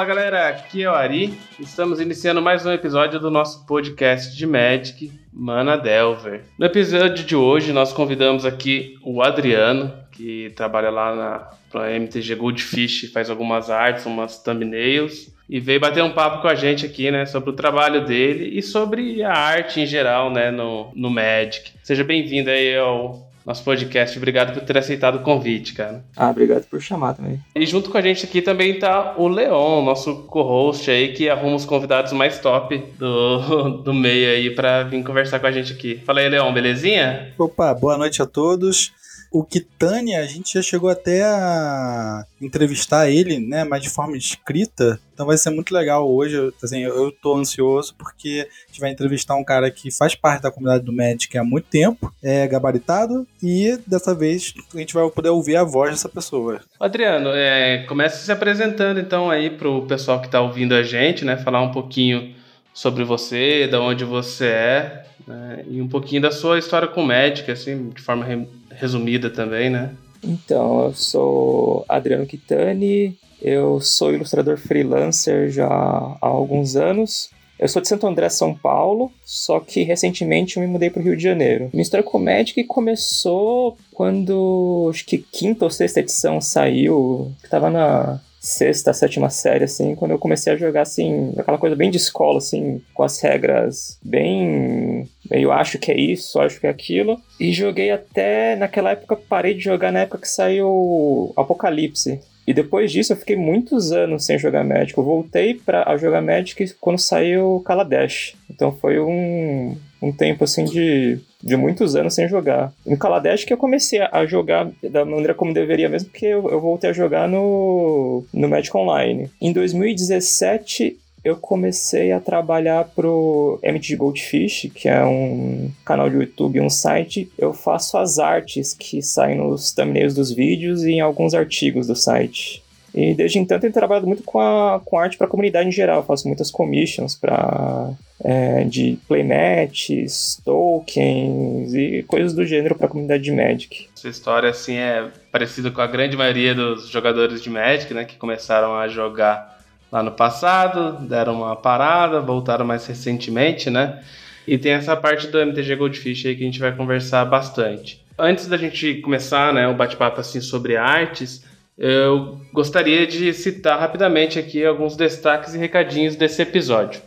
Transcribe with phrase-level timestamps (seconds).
[0.00, 1.38] Fala galera, aqui é o Ari.
[1.58, 6.40] Estamos iniciando mais um episódio do nosso podcast de Magic, Mana Delver.
[6.58, 13.12] No episódio de hoje, nós convidamos aqui o Adriano, que trabalha lá na MTG Goldfish,
[13.12, 17.26] faz algumas artes, umas thumbnails, e veio bater um papo com a gente aqui, né,
[17.26, 21.72] sobre o trabalho dele e sobre a arte em geral, né, no, no Magic.
[21.82, 24.16] Seja bem-vindo aí ao nosso podcast.
[24.16, 26.04] Obrigado por ter aceitado o convite, cara.
[26.16, 27.40] Ah, obrigado por chamar também.
[27.54, 31.56] E junto com a gente aqui também tá o Leon, nosso co-host aí, que arruma
[31.56, 36.00] os convidados mais top do, do meio aí para vir conversar com a gente aqui.
[36.04, 37.32] Fala aí, Leon, belezinha?
[37.38, 38.92] Opa, boa noite a todos.
[39.32, 44.98] O Kitânia, a gente já chegou até a entrevistar ele, né, mas de forma escrita.
[45.20, 46.50] Então vai ser muito legal hoje.
[46.64, 50.50] Assim, eu tô ansioso porque a gente vai entrevistar um cara que faz parte da
[50.50, 55.28] comunidade do Magic há muito tempo, é gabaritado, e dessa vez a gente vai poder
[55.28, 56.62] ouvir a voz dessa pessoa.
[56.80, 61.36] Adriano, é, comece se apresentando então aí pro pessoal que tá ouvindo a gente, né,
[61.36, 62.34] falar um pouquinho
[62.72, 67.06] sobre você, da onde você é, né, e um pouquinho da sua história com o
[67.06, 68.24] Magic, assim, de forma
[68.70, 69.94] resumida também, né?
[70.24, 77.30] Então, eu sou Adriano Quitani, eu sou ilustrador freelancer já há alguns anos.
[77.58, 81.04] Eu sou de Santo André, São Paulo, só que recentemente eu me mudei para o
[81.04, 81.68] Rio de Janeiro.
[81.72, 87.68] Minha história com Magic começou quando acho que quinta ou sexta edição saiu, que tava
[87.68, 91.98] na sexta, sétima série, assim, quando eu comecei a jogar, assim, aquela coisa bem de
[91.98, 95.06] escola, assim, com as regras bem.
[95.30, 97.20] Eu acho que é isso, acho que é aquilo.
[97.38, 98.56] E joguei até.
[98.56, 102.20] Naquela época, parei de jogar na época que saiu Apocalipse.
[102.50, 104.98] E depois disso eu fiquei muitos anos sem jogar Magic.
[104.98, 108.34] Eu voltei para a jogar Magic quando saiu Kaladesh.
[108.50, 112.72] Então foi um, um tempo assim de, de muitos anos sem jogar.
[112.84, 116.60] No Kaladesh que eu comecei a jogar da maneira como deveria mesmo, porque eu, eu
[116.60, 119.30] voltei a jogar no, no Magic Online.
[119.40, 126.60] Em 2017 eu comecei a trabalhar pro MTG Goldfish, que é um canal de YouTube,
[126.60, 127.30] um site.
[127.38, 131.94] Eu faço as artes que saem nos thumbnails dos vídeos e em alguns artigos do
[131.94, 132.62] site.
[132.94, 135.98] E desde então tenho trabalhado muito com, a, com arte para a comunidade em geral.
[135.98, 137.92] Eu faço muitas commissions para
[138.24, 143.88] é, de playmats, tokens e coisas do gênero para a comunidade de Magic.
[143.96, 148.16] Essa história assim é parecida com a grande maioria dos jogadores de Magic, né, que
[148.16, 149.59] começaram a jogar
[149.90, 154.02] lá no passado, deram uma parada, voltaram mais recentemente, né?
[154.46, 158.04] E tem essa parte do MTG Goldfish aí que a gente vai conversar bastante.
[158.18, 161.44] Antes da gente começar, né, o bate-papo assim sobre artes,
[161.78, 167.00] eu gostaria de citar rapidamente aqui alguns destaques e recadinhos desse episódio.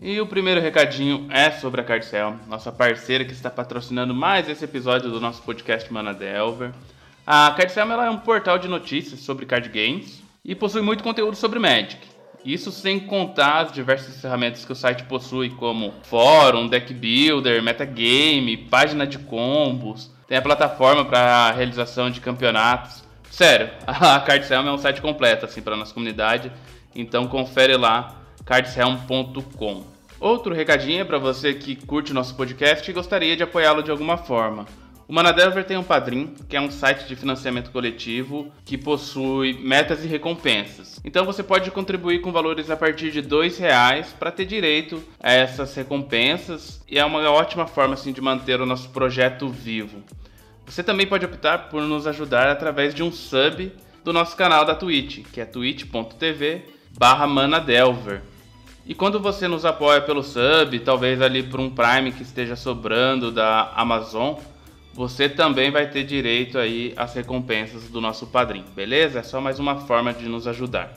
[0.00, 4.64] E o primeiro recadinho é sobre a Cardcel, nossa parceira que está patrocinando mais esse
[4.64, 6.70] episódio do nosso podcast Mana Delver.
[7.26, 11.58] A Cardcel é um portal de notícias sobre card games e possui muito conteúdo sobre
[11.58, 12.13] Magic.
[12.44, 18.56] Isso sem contar as diversas ferramentas que o site possui, como fórum, deck builder, metagame,
[18.56, 23.02] página de combos, tem a plataforma para realização de campeonatos.
[23.30, 26.52] Sério, a Cardshelm é um site completo assim para nossa comunidade,
[26.94, 29.84] então confere lá cardshelm.com.
[30.20, 34.18] Outro recadinho é para você que curte nosso podcast e gostaria de apoiá-lo de alguma
[34.18, 34.66] forma.
[35.06, 40.02] O Manadelver tem um padrinho, que é um site de financiamento coletivo que possui metas
[40.02, 40.98] e recompensas.
[41.04, 45.30] Então você pode contribuir com valores a partir de R$ reais para ter direito a
[45.30, 50.02] essas recompensas e é uma ótima forma assim de manter o nosso projeto vivo.
[50.64, 53.70] Você também pode optar por nos ajudar através de um sub
[54.02, 58.22] do nosso canal da Twitch, que é twitch.tv/manadelver.
[58.86, 63.30] E quando você nos apoia pelo sub, talvez ali por um Prime que esteja sobrando
[63.30, 64.36] da Amazon,
[64.94, 69.18] você também vai ter direito aí às recompensas do nosso padrinho, beleza?
[69.18, 70.94] É só mais uma forma de nos ajudar.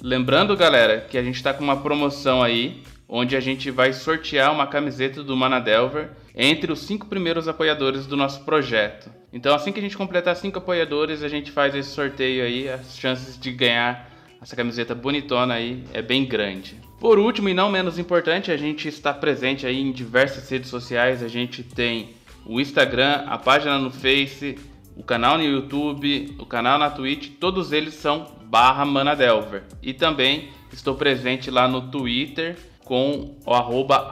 [0.00, 4.50] Lembrando, galera, que a gente está com uma promoção aí, onde a gente vai sortear
[4.50, 9.10] uma camiseta do Manadelver entre os cinco primeiros apoiadores do nosso projeto.
[9.30, 12.96] Então, assim que a gente completar cinco apoiadores, a gente faz esse sorteio aí, as
[12.96, 14.10] chances de ganhar
[14.40, 16.80] essa camiseta bonitona aí é bem grande.
[16.98, 21.22] Por último e não menos importante, a gente está presente aí em diversas redes sociais.
[21.22, 22.10] A gente tem
[22.46, 24.58] o Instagram, a página no Face,
[24.96, 29.62] o canal no YouTube, o canal na Twitch, todos eles são barra Manadelver.
[29.82, 34.10] E também estou presente lá no Twitter com o arroba.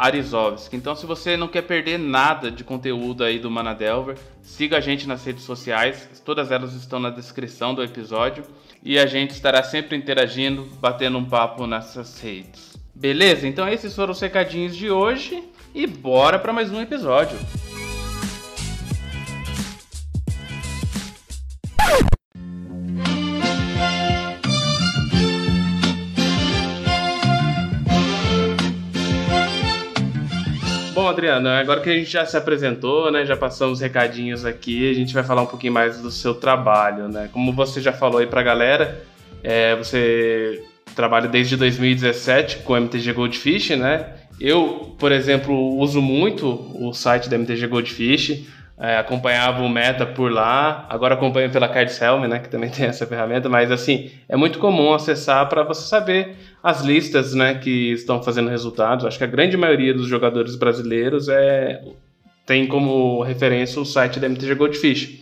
[0.73, 5.07] Então se você não quer perder nada de conteúdo aí do Manadelver, siga a gente
[5.07, 8.45] nas redes sociais, todas elas estão na descrição do episódio.
[8.83, 12.79] E a gente estará sempre interagindo, batendo um papo nessas redes.
[12.95, 13.47] Beleza?
[13.47, 15.45] Então esses foram os recadinhos de hoje
[15.75, 17.39] e bora para mais um episódio.
[31.21, 34.95] Adriano, agora que a gente já se apresentou, né, já passamos os recadinhos aqui, a
[34.95, 37.29] gente vai falar um pouquinho mais do seu trabalho, né?
[37.31, 39.05] Como você já falou aí pra galera,
[39.43, 40.65] é, você
[40.97, 44.15] trabalha desde 2017 com o MTG Goldfish, né?
[44.41, 48.47] Eu, por exemplo, uso muito o site da MTG Goldfish,
[48.81, 52.87] é, acompanhava o meta por lá, agora acompanho pela Cards Helm, né, que também tem
[52.87, 57.93] essa ferramenta, mas assim, é muito comum acessar para você saber as listas, né, que
[57.93, 59.05] estão fazendo resultados.
[59.05, 61.83] Acho que a grande maioria dos jogadores brasileiros é
[62.47, 65.21] tem como referência o site da MTG Goldfish.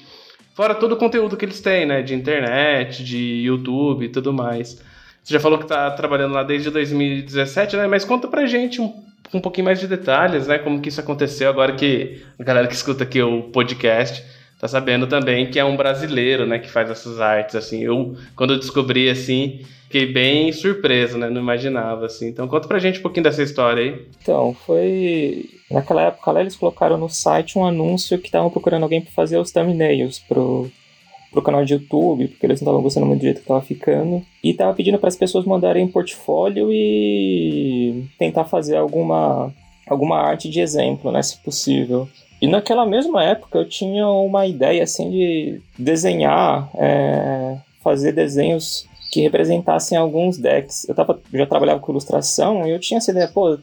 [0.54, 4.80] Fora todo o conteúdo que eles têm, né, de internet, de YouTube e tudo mais.
[5.22, 7.86] Você já falou que está trabalhando lá desde 2017, né?
[7.86, 10.58] Mas conta pra gente um com um pouquinho mais de detalhes, né?
[10.58, 14.24] Como que isso aconteceu, agora que a galera que escuta aqui o podcast
[14.58, 17.82] tá sabendo também que é um brasileiro, né, que faz essas artes, assim.
[17.82, 21.30] Eu, quando eu descobri, assim, fiquei bem surpreso, né?
[21.30, 22.28] Não imaginava, assim.
[22.28, 24.06] Então, conta pra gente um pouquinho dessa história aí.
[24.20, 25.48] Então, foi...
[25.70, 29.38] Naquela época lá, eles colocaram no site um anúncio que estavam procurando alguém para fazer
[29.38, 30.70] os thumbnails pro,
[31.30, 34.22] pro canal de YouTube, porque eles não estavam gostando muito do jeito que tava ficando.
[34.42, 39.52] E tava pedindo para as pessoas mandarem portfólio e tentar fazer alguma,
[39.86, 42.08] alguma arte de exemplo, né, se possível.
[42.40, 49.22] E naquela mesma época eu tinha uma ideia assim de desenhar, é, fazer desenhos que
[49.22, 50.86] representassem alguns decks.
[50.88, 53.56] Eu tava, já trabalhava com ilustração e eu tinha essa ideia, pô,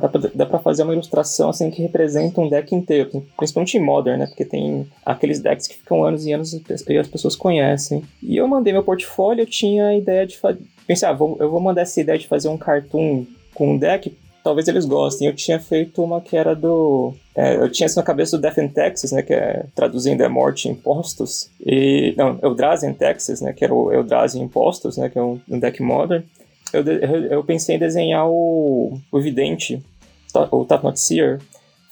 [0.00, 3.80] dá, pra, dá pra fazer uma ilustração assim que representa um deck inteiro, principalmente em
[3.80, 4.26] Modern, né?
[4.26, 8.02] Porque tem aqueles decks que ficam anos e anos e as pessoas conhecem.
[8.22, 10.60] E eu mandei meu portfólio, eu tinha a ideia de fazer.
[10.86, 14.16] Pensei, ah, vou, eu vou mandar essa ideia de fazer um cartoon com um deck
[14.46, 15.26] talvez eles gostem.
[15.26, 17.12] Eu tinha feito uma que era do.
[17.34, 19.20] É, eu tinha isso na cabeça do Death in Texas, né?
[19.20, 21.50] Que é traduzindo é morte em impostos.
[21.60, 22.14] E.
[22.16, 23.52] Não, Eldrazi in Texas, né?
[23.52, 25.08] Que era o Eldrazi impostos, né?
[25.08, 26.22] Que é um, um deck modern.
[26.72, 29.82] Eu, eu, eu, pensei em desenhar o, o Vidente,
[30.52, 31.40] o Tatnot Seer,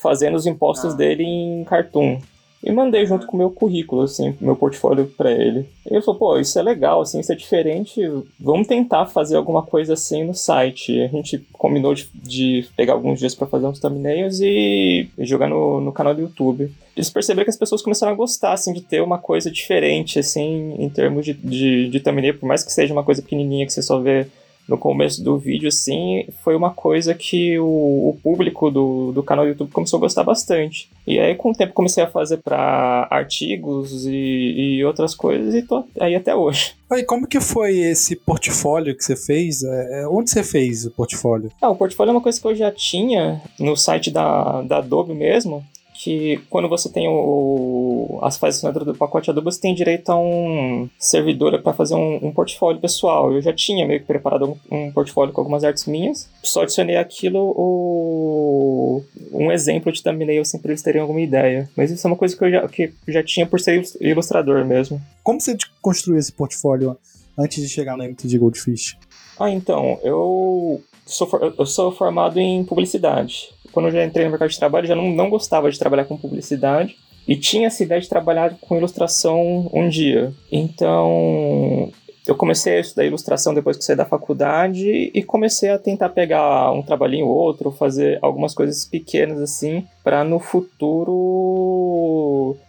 [0.00, 0.96] fazendo os impostos ah.
[0.96, 2.20] dele em cartoon
[2.64, 5.68] e mandei junto com o meu currículo, assim, meu portfólio para ele.
[5.84, 8.00] E ele falou, pô, isso é legal, assim, isso é diferente,
[8.40, 10.98] vamos tentar fazer alguma coisa assim no site.
[11.02, 15.48] A gente combinou de, de pegar alguns dias para fazer uns thumbnails e, e jogar
[15.48, 16.72] no, no canal do YouTube.
[16.96, 20.74] Eles perceberam que as pessoas começaram a gostar, assim, de ter uma coisa diferente, assim,
[20.78, 23.82] em termos de, de, de thumbnail, por mais que seja uma coisa pequenininha que você
[23.82, 24.26] só vê
[24.68, 29.44] no começo do vídeo, assim, foi uma coisa que o, o, público do, do canal
[29.44, 30.88] do YouTube começou a gostar bastante.
[31.06, 35.62] E aí, com o tempo, comecei a fazer para artigos e, e, outras coisas, e
[35.62, 36.74] tô aí até hoje.
[36.92, 39.62] E como que foi esse portfólio que você fez?
[39.62, 41.50] É, é, onde você fez o portfólio?
[41.60, 45.12] Ah, o portfólio é uma coisa que eu já tinha no site da, da Adobe
[45.12, 45.64] mesmo,
[46.04, 50.18] que quando você tem o, as fases assinatura do pacote Adobe, você tem direito a
[50.18, 53.32] um servidor para fazer um, um, portfólio pessoal.
[53.32, 56.96] Eu já tinha meio que preparado um, um, portfólio com algumas artes minhas, só adicionei
[56.96, 59.02] aquilo o,
[59.32, 61.70] um exemplo de thumbnail assim, para eles terem alguma ideia.
[61.74, 65.00] Mas isso é uma coisa que eu já, que já tinha por ser ilustrador mesmo.
[65.22, 66.98] Como você construiu esse portfólio
[67.38, 68.98] antes de chegar no MTG Goldfish?
[69.40, 74.50] Ah, então, eu sou, eu sou formado em publicidade quando eu já entrei no mercado
[74.50, 78.08] de trabalho, já não, não gostava de trabalhar com publicidade e tinha essa ideia de
[78.08, 80.32] trabalhar com ilustração um dia.
[80.50, 81.90] Então,
[82.26, 86.70] eu comecei a estudar ilustração depois que saí da faculdade e comecei a tentar pegar
[86.72, 90.94] um trabalhinho ou outro, fazer algumas coisas pequenas assim, para no futuro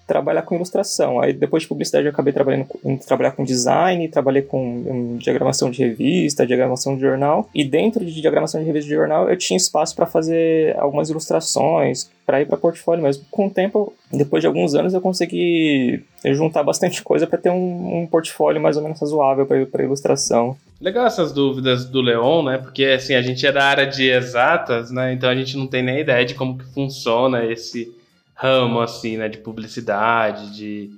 [0.08, 1.20] trabalhar com ilustração.
[1.20, 2.68] Aí depois de publicidade eu acabei trabalhando
[3.06, 8.62] trabalhar com design, trabalhei com diagramação de revista, diagramação de jornal, e dentro de diagramação
[8.62, 13.04] de revista de jornal eu tinha espaço para fazer algumas ilustrações, para ir para portfólio
[13.04, 13.26] mesmo.
[13.30, 18.02] Com o tempo, depois de alguns anos, eu consegui juntar bastante coisa para ter um,
[18.02, 20.56] um, portfólio mais ou menos razoável para ilustração.
[20.86, 22.60] Legal essas dúvidas do Leon, né?
[22.60, 25.14] Porque assim, a gente é da área de exatas, né?
[25.14, 27.92] Então a gente não tem nem ideia de como que funciona esse
[28.36, 30.92] ramo assim, né, de publicidade, de,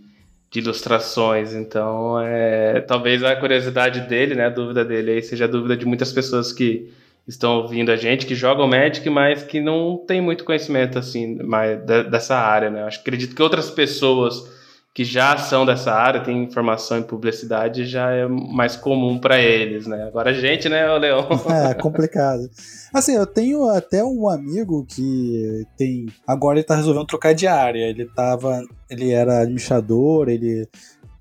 [0.52, 1.54] de ilustrações.
[1.54, 5.86] Então, é, talvez a curiosidade dele, né, a dúvida dele aí seja a dúvida de
[5.86, 6.92] muitas pessoas que
[7.26, 11.82] estão ouvindo a gente, que jogam Magic, mas que não tem muito conhecimento assim mais
[11.86, 12.84] dessa área, né?
[12.84, 14.52] Acho acredito que outras pessoas
[14.98, 19.86] que já são dessa área, têm informação em publicidade, já é mais comum para eles,
[19.86, 20.08] né?
[20.08, 21.30] Agora a gente, né, Leão?
[21.54, 22.50] É, complicado.
[22.92, 26.08] Assim, eu tenho até um amigo que tem.
[26.26, 27.86] Agora ele tá resolvendo trocar de área.
[27.86, 28.60] Ele tava.
[28.90, 30.68] Ele era administrador, ele.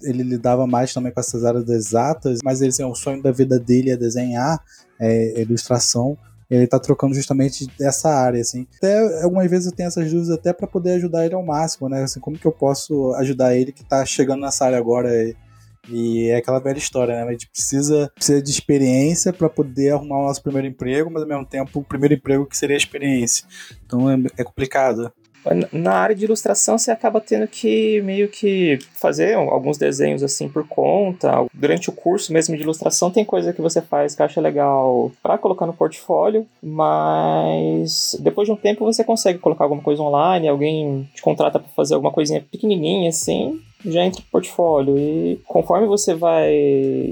[0.03, 3.59] Ele lidava mais também com essas áreas exatas, mas ele, assim, o sonho da vida
[3.59, 4.59] dele é desenhar,
[4.99, 6.17] é ilustração
[6.51, 8.67] ele tá trocando justamente dessa área, assim.
[8.77, 12.03] Até algumas vezes eu tenho essas dúvidas até para poder ajudar ele ao máximo, né?
[12.03, 15.35] Assim, como que eu posso ajudar ele que tá chegando nessa área agora e,
[15.89, 17.23] E é aquela velha história, né?
[17.23, 21.29] A gente precisa, precisa de experiência para poder arrumar o nosso primeiro emprego, mas ao
[21.29, 23.47] mesmo tempo o primeiro emprego que seria a experiência.
[23.85, 25.13] Então é, é complicado.
[25.73, 30.67] Na área de ilustração, você acaba tendo que meio que fazer alguns desenhos assim por
[30.67, 31.47] conta.
[31.53, 35.39] Durante o curso mesmo de ilustração, tem coisa que você faz que acha legal para
[35.39, 41.09] colocar no portfólio, mas depois de um tempo você consegue colocar alguma coisa online, alguém
[41.15, 44.99] te contrata para fazer alguma coisinha pequenininha assim, já entra no portfólio.
[44.99, 46.55] E conforme você vai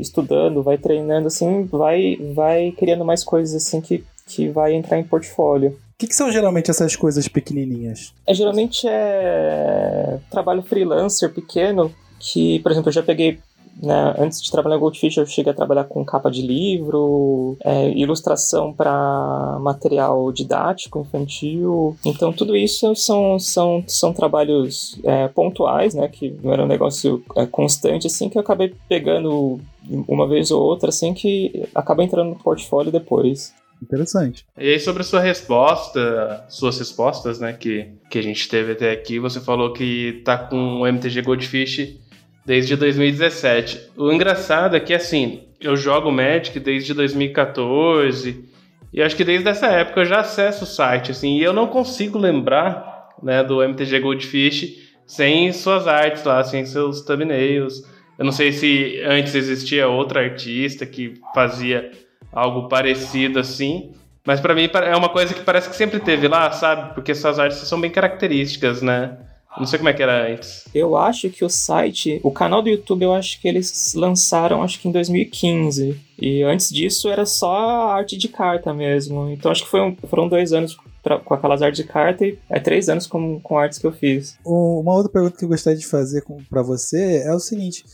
[0.01, 5.05] estudando, vai treinando assim, vai, vai criando mais coisas assim que, que vai entrar em
[5.05, 5.79] portfólio.
[6.05, 8.13] Que, que, são geralmente essas coisas pequenininhas?
[8.27, 13.39] É, geralmente é trabalho freelancer pequeno, que, por exemplo, eu já peguei
[13.83, 18.73] né, antes de trabalhar Goldfish, eu cheguei a trabalhar com capa de livro, é, ilustração
[18.73, 21.97] para material didático infantil.
[22.05, 27.25] Então, tudo isso são, são, são trabalhos é, pontuais, né, que não era um negócio
[27.35, 29.59] é, constante, assim, que eu acabei pegando
[30.07, 33.55] uma vez ou outra, assim, que acaba entrando no portfólio depois.
[33.85, 34.47] Interessante.
[34.59, 38.91] E aí, sobre a sua resposta, suas respostas, né, que, que a gente teve até
[38.91, 42.01] aqui, você falou que tá com o MTG Goldfish
[42.45, 43.91] desde 2017.
[43.97, 48.45] O engraçado é que, assim, eu jogo Magic desde 2014,
[48.93, 51.67] e acho que desde essa época eu já acesso o site, assim, e eu não
[51.67, 57.83] consigo lembrar, né, do MTG Goldfish sem suas artes lá, sem seus thumbnails.
[58.19, 61.91] Eu não sei se antes existia outra artista que fazia
[62.35, 63.93] algo parecido assim.
[64.27, 66.95] Mas para mim é uma coisa que parece que sempre teve lá, sabe?
[66.95, 69.19] Porque suas artes são bem características, né?
[69.57, 70.65] Não sei como é que era antes.
[70.75, 74.81] Eu acho que o site, o canal do YouTube, eu acho que eles lançaram, acho
[74.81, 75.97] que em 2015.
[76.21, 79.31] E antes disso era só arte de carta mesmo.
[79.31, 82.37] Então acho que foi um, foram dois anos pra, com aquelas artes de carta e
[82.51, 84.37] é três anos com, com artes que eu fiz.
[84.45, 87.85] Uma outra pergunta que eu gostaria de fazer para você é o seguinte: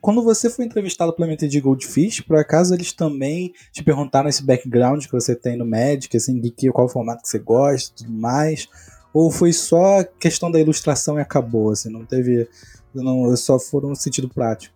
[0.00, 5.04] quando você foi entrevistado pela MTG Goldfish, por acaso eles também te perguntaram esse background
[5.04, 8.68] que você tem no Magic, assim, de que, qual formato que você gosta tudo mais?
[9.12, 12.48] Ou foi só questão da ilustração e acabou, assim, não teve.
[12.92, 14.74] Não, só foram no sentido prático?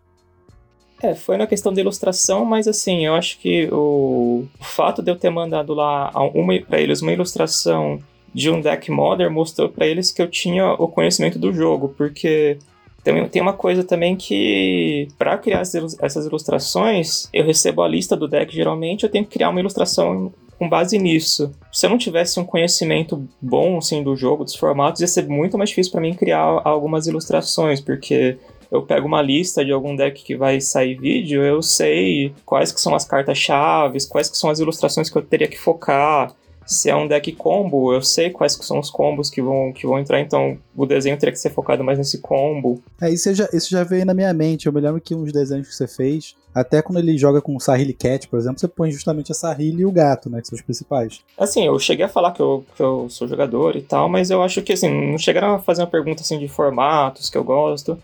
[1.00, 5.10] É, foi na questão da ilustração, mas assim, eu acho que o, o fato de
[5.10, 8.00] eu ter mandado lá uma, pra eles uma ilustração
[8.34, 12.58] de um deck modern mostrou para eles que eu tinha o conhecimento do jogo, porque
[13.02, 18.28] tem, tem uma coisa também que, para criar essas ilustrações, eu recebo a lista do
[18.28, 21.52] deck geralmente, eu tenho que criar uma ilustração com base nisso.
[21.72, 25.56] Se eu não tivesse um conhecimento bom assim, do jogo, dos formatos, ia ser muito
[25.56, 28.36] mais difícil para mim criar algumas ilustrações, porque
[28.70, 32.80] eu pego uma lista de algum deck que vai sair vídeo, eu sei quais que
[32.80, 36.34] são as cartas-chave, quais que são as ilustrações que eu teria que focar,
[36.68, 39.98] se é um deck combo, eu sei quais são os combos que vão, que vão
[39.98, 42.82] entrar, então o desenho teria que ser focado mais nesse combo.
[43.00, 44.66] É, isso já, isso já veio na minha mente.
[44.66, 47.60] Eu me lembro que uns desenhos que você fez, até quando ele joga com o
[47.60, 50.42] Sahili Cat, por exemplo, você põe justamente a Sahili e o gato, né?
[50.42, 51.20] Que são os principais.
[51.38, 54.42] Assim, eu cheguei a falar que eu, que eu sou jogador e tal, mas eu
[54.42, 57.98] acho que assim, não chegaram a fazer uma pergunta assim de formatos que eu gosto.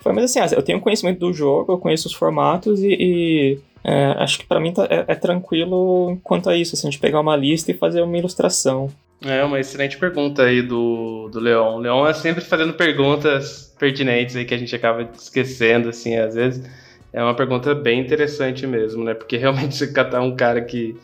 [0.00, 4.14] Foi, mas assim, eu tenho conhecimento do jogo, eu conheço os formatos e, e é,
[4.18, 7.36] acho que para mim tá, é, é, tranquilo quanto a isso, assim, de pegar uma
[7.36, 8.90] lista e fazer uma ilustração.
[9.22, 11.76] É uma excelente pergunta aí do, do Leon.
[11.76, 16.34] O Leon é sempre fazendo perguntas pertinentes aí que a gente acaba esquecendo, assim, às
[16.34, 16.64] vezes.
[17.12, 19.14] É uma pergunta bem interessante mesmo, né?
[19.14, 20.96] Porque realmente você catar um cara que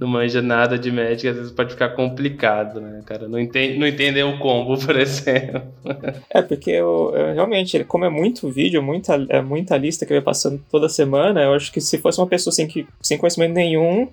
[0.00, 3.28] não manja nada de Magic, às vezes pode ficar complicado, né, cara?
[3.28, 5.62] Não, entende, não entender o combo, por exemplo.
[6.30, 10.22] É, porque eu, eu, realmente, como é muito vídeo, muita, é muita lista que vai
[10.22, 14.08] passando toda semana, eu acho que se fosse uma pessoa assim, que, sem conhecimento nenhum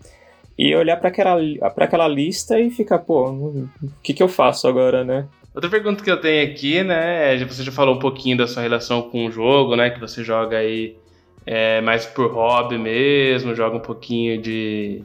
[0.58, 1.40] e olhar para aquela,
[1.70, 3.70] pra aquela lista e ficar, pô, o
[4.04, 5.26] que, que eu faço agora, né?
[5.56, 8.62] Outra pergunta que eu tenho aqui, né, é, você já falou um pouquinho da sua
[8.62, 10.98] relação com o jogo, né, que você joga aí
[11.46, 15.02] é, mais por hobby mesmo, joga um pouquinho de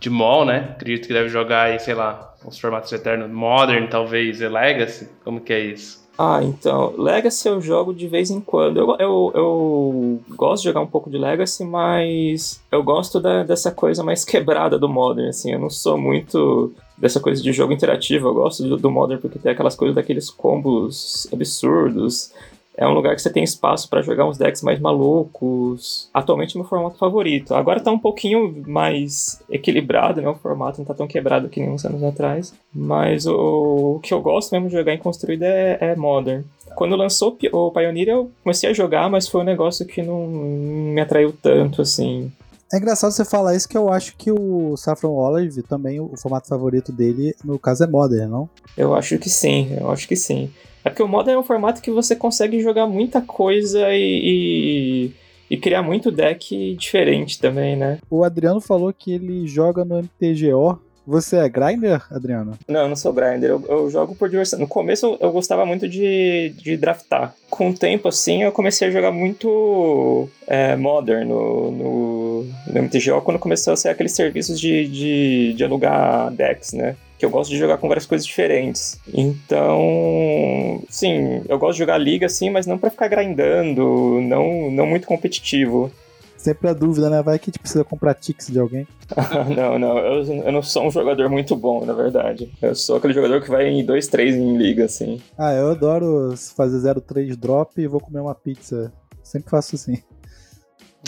[0.00, 0.74] de mall, né?
[0.76, 5.08] Acredito que deve jogar aí, sei lá, os formatos eternos Modern, talvez, e Legacy.
[5.24, 6.04] Como que é isso?
[6.16, 8.78] Ah, então, Legacy eu jogo de vez em quando.
[8.78, 13.72] Eu, eu, eu gosto de jogar um pouco de Legacy, mas eu gosto da, dessa
[13.72, 15.52] coisa mais quebrada do Modern, assim.
[15.52, 18.28] Eu não sou muito dessa coisa de jogo interativo.
[18.28, 22.32] Eu gosto do, do Modern porque tem aquelas coisas daqueles combos absurdos.
[22.76, 26.08] É um lugar que você tem espaço para jogar uns decks mais malucos.
[26.12, 27.54] Atualmente é meu formato favorito.
[27.54, 30.28] Agora tá um pouquinho mais equilibrado, né?
[30.28, 32.52] O formato não tá tão quebrado que nem uns anos atrás.
[32.74, 36.42] Mas o, o que eu gosto mesmo de jogar em construída é, é Modern.
[36.74, 41.00] Quando lançou o Pioneer eu comecei a jogar, mas foi um negócio que não me
[41.00, 42.32] atraiu tanto, assim.
[42.72, 46.48] É engraçado você falar isso que eu acho que o Saffron Olive também, o formato
[46.48, 48.50] favorito dele, no caso, é Modern, não?
[48.76, 50.50] Eu acho que sim, eu acho que sim.
[50.84, 55.12] É porque o Modern é um formato que você consegue jogar muita coisa e, e,
[55.50, 57.98] e, criar muito deck diferente também, né?
[58.10, 62.52] O Adriano falou que ele joga no MTGO você é grinder, Adriano?
[62.66, 63.50] Não, eu não sou grinder.
[63.50, 64.58] Eu, eu, jogo por diversão.
[64.58, 67.34] No começo eu gostava muito de, de draftar.
[67.50, 73.20] Com o tempo, assim, eu comecei a jogar muito é, Modern no, no, no, MTGO
[73.22, 76.96] quando começou a ser aqueles serviços de, de, de alugar decks, né?
[77.24, 79.00] Que eu gosto de jogar com várias coisas diferentes.
[79.12, 84.86] Então, sim, eu gosto de jogar liga assim, mas não para ficar grindando, não, não
[84.86, 85.90] muito competitivo.
[86.36, 87.22] Sempre a dúvida, né?
[87.22, 88.86] Vai que a gente precisa comprar ticks de alguém.
[89.56, 89.96] não, não.
[89.96, 92.52] Eu, eu, não sou um jogador muito bom, na verdade.
[92.60, 95.22] Eu sou aquele jogador que vai em 2, 3 em liga, assim.
[95.38, 98.92] Ah, eu adoro fazer 0-3 drop e vou comer uma pizza.
[99.22, 100.02] Sempre faço assim.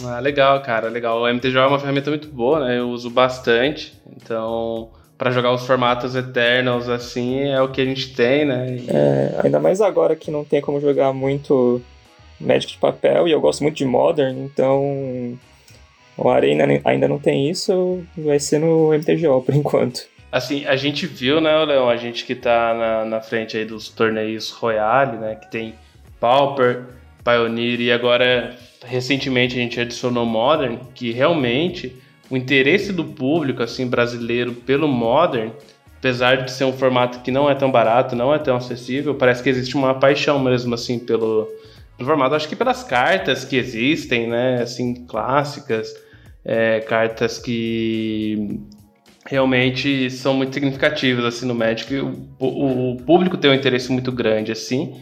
[0.03, 1.21] Ah, legal, cara, legal.
[1.21, 2.79] O MTGO é uma ferramenta muito boa, né?
[2.79, 4.01] Eu uso bastante.
[4.17, 8.77] Então, para jogar os formatos Eternals assim, é o que a gente tem, né?
[8.77, 8.87] E...
[8.89, 11.83] É, ainda mais agora que não tem como jogar muito
[12.41, 15.39] Magic de papel e eu gosto muito de Modern, então
[16.17, 20.07] o Arena ainda não tem isso, vai ser no MTGO por enquanto.
[20.31, 23.89] Assim, a gente viu, né, Leão, a gente que tá na, na frente aí dos
[23.89, 25.75] torneios Royale, né, que tem
[26.21, 26.85] Pauper,
[27.25, 28.55] Pioneer e agora
[28.85, 31.97] recentemente a gente adicionou Modern, que realmente
[32.31, 35.51] o interesse do público, assim, brasileiro pelo Modern,
[35.99, 39.43] apesar de ser um formato que não é tão barato, não é tão acessível, parece
[39.43, 41.49] que existe uma paixão mesmo, assim, pelo,
[41.97, 42.35] pelo formato.
[42.35, 45.95] Acho que pelas cartas que existem, né, assim, clássicas,
[46.45, 48.61] é, cartas que
[49.27, 51.93] realmente são muito significativas, assim, no Magic.
[52.39, 55.01] O, o, público tem um interesse muito grande, assim.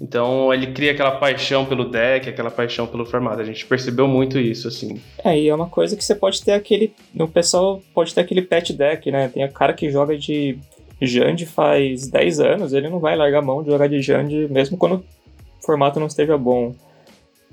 [0.00, 3.40] Então ele cria aquela paixão pelo deck, aquela paixão pelo formato.
[3.40, 5.00] A gente percebeu muito isso, assim.
[5.24, 6.92] É, e é uma coisa que você pode ter aquele.
[7.14, 9.28] O pessoal pode ter aquele pet deck, né?
[9.28, 10.58] Tem a cara que joga de
[11.00, 14.76] Jand faz 10 anos, ele não vai largar a mão de jogar de Jand, mesmo
[14.76, 15.04] quando
[15.64, 16.74] formato não esteja bom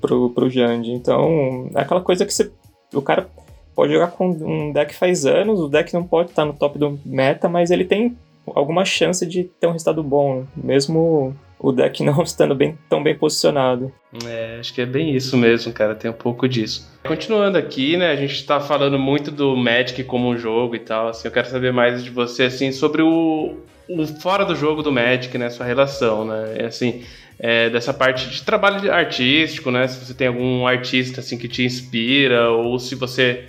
[0.00, 0.82] pro, pro Jand.
[0.84, 2.50] Então, é aquela coisa que você,
[2.94, 3.28] o cara
[3.74, 6.98] pode jogar com um deck faz anos, o deck não pode estar no top do
[7.04, 12.20] meta, mas ele tem alguma chance de ter um resultado bom, mesmo o deck não
[12.24, 13.92] estando bem, tão bem posicionado.
[14.24, 16.90] É, acho que é bem isso mesmo, cara, tem um pouco disso.
[17.04, 21.08] Continuando aqui, né, a gente tá falando muito do Magic como um jogo e tal,
[21.08, 23.56] assim, eu quero saber mais de você, assim, sobre o,
[23.88, 27.04] o fora do jogo do Magic, né, sua relação, né, assim,
[27.38, 29.88] é, dessa parte de trabalho artístico, né?
[29.88, 33.46] Se você tem algum artista assim que te inspira ou se você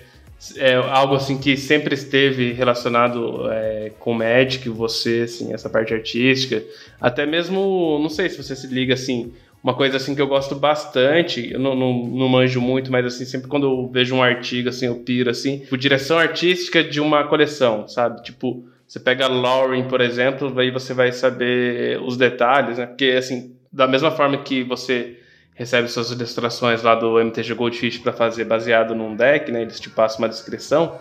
[0.57, 6.63] é algo assim que sempre esteve relacionado é, com Magic, você assim essa parte artística,
[6.99, 9.31] até mesmo não sei se você se liga assim
[9.63, 13.25] uma coisa assim que eu gosto bastante, eu não, não, não, manjo muito, mas assim,
[13.25, 17.25] sempre quando eu vejo um artigo assim, eu piro assim, tipo, direção artística de uma
[17.25, 18.23] coleção, sabe?
[18.23, 22.87] Tipo, você pega Lauren, por exemplo, aí você vai saber os detalhes, né?
[22.87, 25.19] Porque assim, da mesma forma que você
[25.61, 29.61] recebe suas ilustrações lá do MTG Goldfish para fazer baseado num deck, né?
[29.61, 30.95] Eles te passam uma descrição.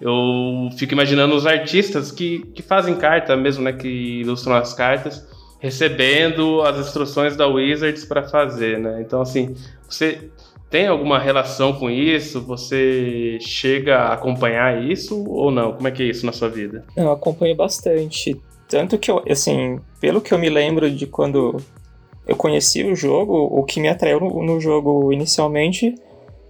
[0.00, 3.70] Eu fico imaginando os artistas que, que fazem carta mesmo, né?
[3.74, 5.28] Que ilustram as cartas,
[5.60, 9.02] recebendo as instruções da Wizards para fazer, né?
[9.02, 9.54] Então, assim,
[9.86, 10.30] você
[10.70, 12.40] tem alguma relação com isso?
[12.46, 15.74] Você chega a acompanhar isso ou não?
[15.74, 16.82] Como é que é isso na sua vida?
[16.96, 18.40] Eu acompanho bastante.
[18.66, 21.60] Tanto que eu, assim, pelo que eu me lembro de quando
[22.26, 25.94] eu conheci o jogo, o que me atraiu no, no, jogo inicialmente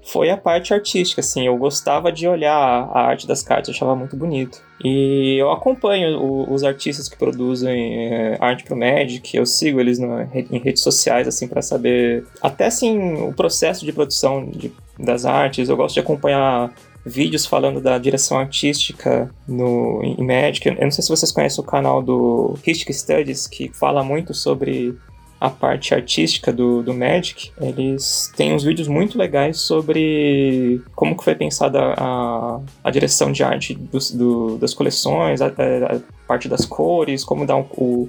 [0.05, 3.95] foi a parte artística, assim, eu gostava de olhar a arte das cartas, eu achava
[3.95, 4.61] muito bonito.
[4.85, 10.01] E eu acompanho o, os artistas que produzem é, arte pro Magic, eu sigo eles
[10.01, 15.69] em redes sociais, assim, para saber até, assim, o processo de produção de, das artes,
[15.69, 16.73] eu gosto de acompanhar
[17.05, 20.67] vídeos falando da direção artística no, em Magic.
[20.67, 24.97] Eu não sei se vocês conhecem o canal do Histic Studies, que fala muito sobre
[25.43, 31.25] a parte artística do, do Magic, eles têm uns vídeos muito legais sobre como que
[31.25, 36.65] foi pensada a, a direção de arte dos, do, das coleções, a, a, parte das
[36.65, 38.09] cores, como dar um, o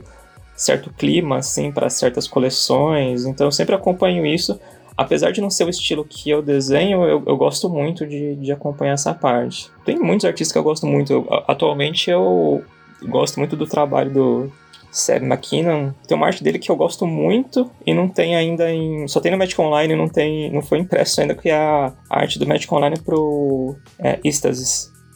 [0.55, 3.25] certo clima assim para certas coleções.
[3.25, 4.59] Então eu sempre acompanho isso.
[4.95, 8.51] Apesar de não ser o estilo que eu desenho, eu, eu gosto muito de, de
[8.51, 9.71] acompanhar essa parte.
[9.83, 11.25] Tem muitos artistas que eu gosto muito.
[11.47, 12.63] atualmente eu
[13.01, 14.51] gosto muito do trabalho do
[14.93, 15.91] Sam McKinnon.
[16.07, 19.07] Tem uma arte dele que eu gosto muito e não tem ainda em.
[19.07, 20.51] Só tem no Magic Online, não tem.
[20.51, 24.19] não foi impresso ainda, que é a arte do Magic Online pro é,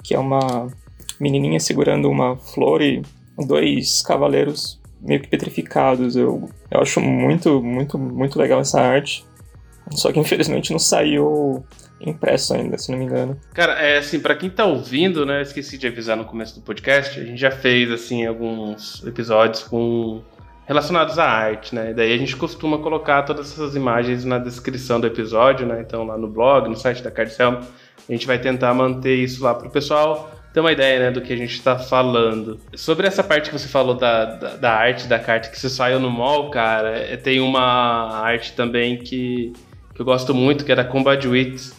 [0.03, 0.67] que é uma
[1.19, 3.01] menininha segurando uma flor e
[3.37, 6.15] dois cavaleiros meio que petrificados.
[6.15, 9.26] Eu, eu acho muito, muito, muito legal essa arte.
[9.91, 11.65] Só que infelizmente não saiu
[11.99, 13.39] impresso ainda, se não me engano.
[13.53, 17.19] Cara, é assim, para quem tá ouvindo, né, esqueci de avisar no começo do podcast,
[17.19, 20.21] a gente já fez assim alguns episódios com
[20.67, 21.93] relacionados à arte, né?
[21.93, 25.81] Daí a gente costuma colocar todas essas imagens na descrição do episódio, né?
[25.81, 27.61] Então lá no blog, no site da Cardcel,
[28.07, 31.21] a gente vai tentar manter isso lá para o pessoal ter uma ideia né, do
[31.21, 32.59] que a gente está falando.
[32.75, 35.99] Sobre essa parte que você falou da, da, da, arte da carta que você saiu
[35.99, 39.53] no mall, cara, é, tem uma arte também que,
[39.97, 41.75] que eu gosto muito, que é da Combat Wits,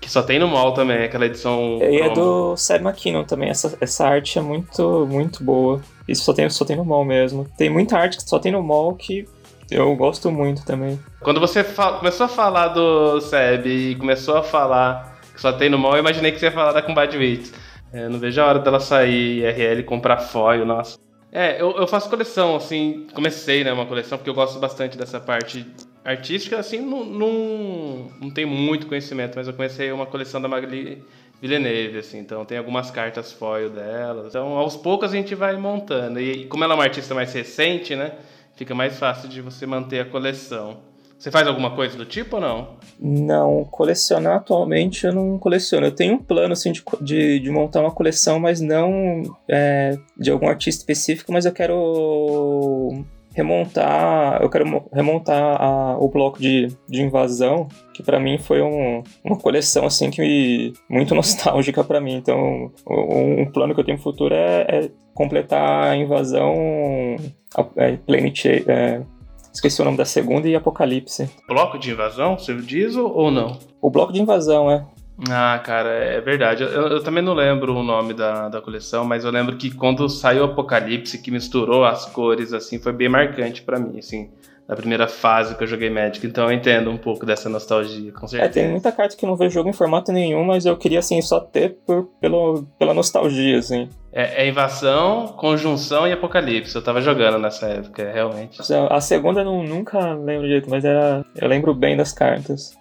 [0.00, 1.80] que só tem no mall também, aquela edição.
[1.82, 5.80] E é do Sam McKinnon também, essa, essa arte é muito, muito boa.
[6.06, 7.48] Isso só tem, só tem no mall mesmo.
[7.58, 9.26] Tem muita arte que só tem no mall que
[9.68, 11.00] eu gosto muito também.
[11.20, 15.78] Quando você começou a falar do Seb e começou a falar que só tem no
[15.78, 17.52] mall, eu imaginei que você ia falar da Combat Wits.
[17.92, 20.96] É, não vejo a hora dela sair IRL e comprar foil, nossa.
[21.32, 25.18] É, eu, eu faço coleção, assim, comecei, né, uma coleção, porque eu gosto bastante dessa
[25.18, 25.66] parte
[26.04, 31.02] artística, assim, não, não, não tenho muito conhecimento, mas eu comecei uma coleção da Magli
[31.40, 34.26] Villeneuve, assim, então tem algumas cartas foil dela.
[34.28, 36.20] Então, aos poucos a gente vai montando.
[36.20, 38.12] E como ela é uma artista mais recente, né,
[38.56, 40.88] fica mais fácil de você manter a coleção.
[41.18, 42.76] Você faz alguma coisa do tipo ou não?
[43.00, 45.86] Não, colecionar atualmente eu não coleciono.
[45.86, 50.30] Eu tenho um plano assim, de, de, de montar uma coleção, mas não é, de
[50.30, 53.04] algum artista específico, mas eu quero
[53.38, 59.02] remontar, eu quero remontar a, o bloco de, de invasão, que para mim foi um,
[59.24, 62.16] uma coleção assim que me, muito nostálgica para mim.
[62.16, 66.52] Então, um, um, plano que eu tenho no futuro é, é completar a invasão
[67.56, 69.02] a, é, Planet, é,
[69.52, 71.28] Esqueci o nome da segunda e Apocalipse.
[71.48, 73.58] Bloco de invasão, você diz ou não?
[73.80, 74.86] O bloco de invasão, é.
[75.28, 76.62] Ah, cara, é verdade.
[76.62, 80.08] Eu, eu, também não lembro o nome da, da coleção, mas eu lembro que quando
[80.08, 84.30] saiu Apocalipse, que misturou as cores, assim, foi bem marcante para mim, assim,
[84.68, 86.24] na primeira fase que eu joguei Magic.
[86.24, 88.50] Então eu entendo um pouco dessa nostalgia, com certeza.
[88.50, 91.20] É, tem muita carta que não vejo jogo em formato nenhum, mas eu queria, assim,
[91.20, 93.88] só ter por, pelo, pela nostalgia, assim.
[94.12, 96.76] É, é, invasão, conjunção e apocalipse.
[96.76, 98.60] Eu tava jogando nessa época, é, realmente.
[98.88, 102.77] A segunda eu não, nunca lembro direito, mas era, eu lembro bem das cartas.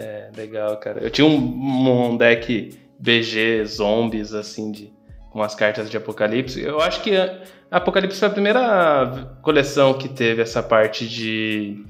[0.00, 1.00] É, legal, cara.
[1.00, 4.92] Eu tinha um, um deck BG zombies, assim, de,
[5.30, 6.60] com as cartas de apocalipse.
[6.60, 7.10] Eu acho que
[7.70, 11.84] Apocalipse foi a primeira coleção que teve essa parte de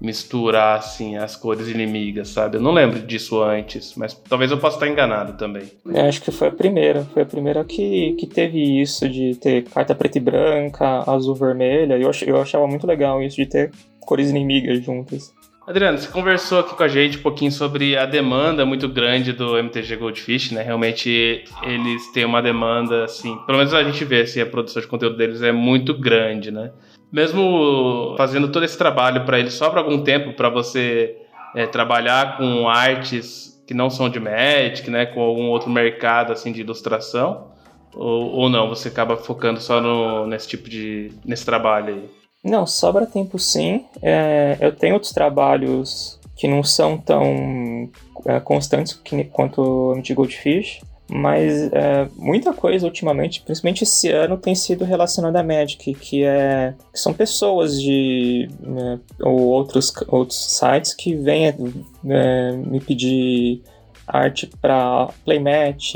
[0.00, 2.56] misturar assim as cores inimigas, sabe?
[2.56, 5.70] Eu não lembro disso antes, mas talvez eu possa estar enganado também.
[5.84, 9.64] Eu acho que foi a primeira, foi a primeira que, que teve isso de ter
[9.64, 11.98] carta preta e branca, azul vermelha.
[11.98, 15.34] Eu, eu achava muito legal isso de ter cores inimigas juntas.
[15.66, 19.58] Adriano, você conversou aqui com a gente um pouquinho sobre a demanda muito grande do
[19.58, 20.62] MTG Goldfish, né?
[20.62, 24.86] Realmente eles têm uma demanda, assim, pelo menos a gente vê assim, a produção de
[24.86, 26.70] conteúdo deles é muito grande, né?
[27.12, 31.16] mesmo fazendo todo esse trabalho para ele sobra algum tempo para você
[31.54, 36.52] é, trabalhar com artes que não são de Magic, né, com algum outro mercado assim
[36.52, 37.52] de ilustração?
[37.94, 42.25] Ou, ou não, você acaba focando só no, nesse tipo de nesse trabalho aí?
[42.46, 43.84] Não, sobra tempo sim.
[44.00, 47.90] É, eu tenho outros trabalhos que não são tão
[48.24, 50.80] é, constantes que, quanto o MT Goldfish.
[51.08, 56.74] Mas é, muita coisa ultimamente, principalmente esse ano, tem sido relacionada a Magic, que, é,
[56.92, 63.62] que são pessoas de né, ou outros, outros sites que vêm é, me pedir
[64.06, 65.94] arte para playmat,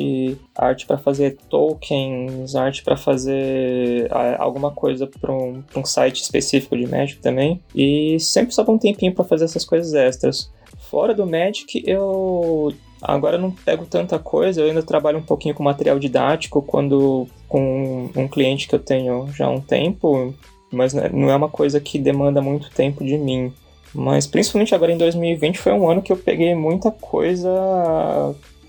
[0.57, 6.87] arte para fazer tokens, arte para fazer alguma coisa para um, um site específico de
[6.87, 7.63] Magic também.
[7.75, 10.53] E sempre sobra um tempinho para fazer essas coisas extras.
[10.91, 15.63] Fora do Magic, eu Agora não pego tanta coisa, eu ainda trabalho um pouquinho com
[15.63, 20.35] material didático quando com um cliente que eu tenho já há um tempo,
[20.71, 23.53] mas não é uma coisa que demanda muito tempo de mim.
[23.95, 27.51] Mas principalmente agora em 2020 foi um ano que eu peguei muita coisa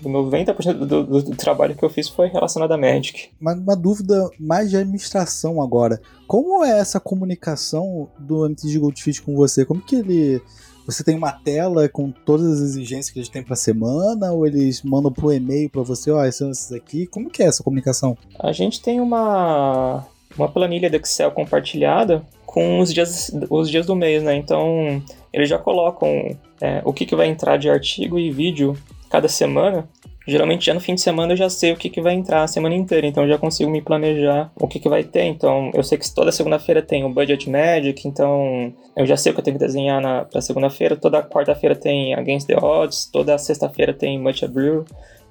[0.08, 3.30] 90% do, do, do, trabalho que eu fiz foi relacionado a Magic.
[3.40, 6.00] Uma, uma, dúvida mais de administração agora.
[6.26, 9.64] Como é essa comunicação do MTG Goldfish com você?
[9.64, 10.42] Como que ele
[10.84, 14.82] você tem uma tela com todas as exigências que eles têm para semana ou eles
[14.82, 17.06] mandam por e-mail para você, ó, oh, esses são esses aqui?
[17.06, 18.18] Como que é essa comunicação?
[18.36, 20.04] A gente tem uma
[20.36, 24.36] uma planilha do Excel compartilhada com os dias, os dias do mês, né?
[24.36, 28.76] Então, eles já colocam é, o que, que vai entrar de artigo e vídeo
[29.08, 29.88] cada semana
[30.26, 32.46] Geralmente já no fim de semana eu já sei o que, que vai entrar a
[32.46, 35.24] semana inteira, então eu já consigo me planejar o que, que vai ter.
[35.24, 39.34] Então eu sei que toda segunda-feira tem o Budget Magic, então eu já sei o
[39.34, 40.96] que eu tenho que desenhar na pra segunda-feira.
[40.96, 44.84] Toda quarta-feira tem Against the Odds, toda sexta-feira tem Much Brew.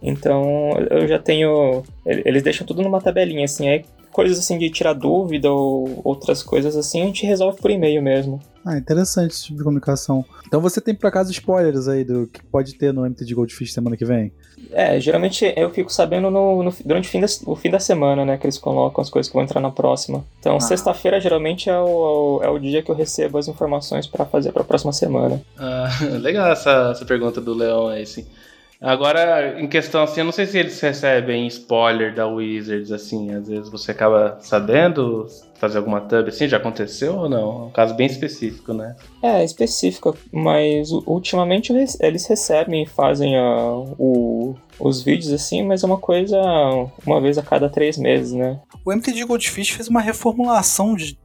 [0.03, 1.83] Então eu já tenho.
[2.05, 3.69] Eles deixam tudo numa tabelinha, assim.
[3.69, 8.01] Aí coisas assim de tirar dúvida ou outras coisas assim, a gente resolve por e-mail
[8.01, 8.39] mesmo.
[8.65, 10.23] Ah, interessante esse tipo de comunicação.
[10.45, 13.73] Então você tem por acaso spoilers aí do que pode ter no MT de Goldfish
[13.73, 14.31] semana que vem?
[14.71, 18.23] É, geralmente eu fico sabendo no, no durante o fim, da, o fim da semana,
[18.23, 18.37] né?
[18.37, 20.23] Que eles colocam as coisas que vão entrar na próxima.
[20.39, 20.59] Então, ah.
[20.59, 24.61] sexta-feira geralmente é o, é o dia que eu recebo as informações para fazer para
[24.61, 25.41] a próxima semana.
[25.57, 25.89] Ah,
[26.21, 28.25] legal essa, essa pergunta do Leão aí, sim.
[28.81, 33.47] Agora, em questão assim, eu não sei se eles recebem spoiler da Wizards, assim, às
[33.47, 37.37] vezes você acaba sabendo fazer alguma thumb assim, já aconteceu ou não?
[37.37, 38.95] É um caso bem específico, né?
[39.21, 45.85] É, específico, mas ultimamente eles recebem e fazem uh, o, os vídeos assim, mas é
[45.85, 46.41] uma coisa
[47.05, 48.59] uma vez a cada três meses, né?
[48.83, 51.19] O MTG Goldfish fez uma reformulação de,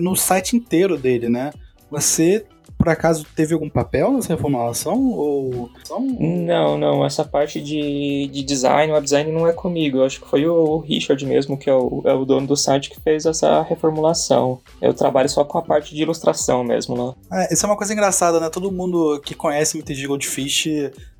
[0.00, 1.52] no site inteiro dele, né?
[1.90, 2.46] Você
[2.84, 5.10] por acaso teve algum papel nessa reformulação?
[5.10, 5.70] Ou...
[6.20, 7.04] Não, não.
[7.04, 9.98] Essa parte de, de design, web design não é comigo.
[9.98, 12.90] Eu acho que foi o Richard mesmo, que é o, é o dono do site,
[12.90, 14.60] que fez essa reformulação.
[14.82, 17.14] Eu trabalho só com a parte de ilustração mesmo lá.
[17.30, 17.46] Né?
[17.50, 18.50] É, isso é uma coisa engraçada, né?
[18.50, 20.68] Todo mundo que conhece MTG Goldfish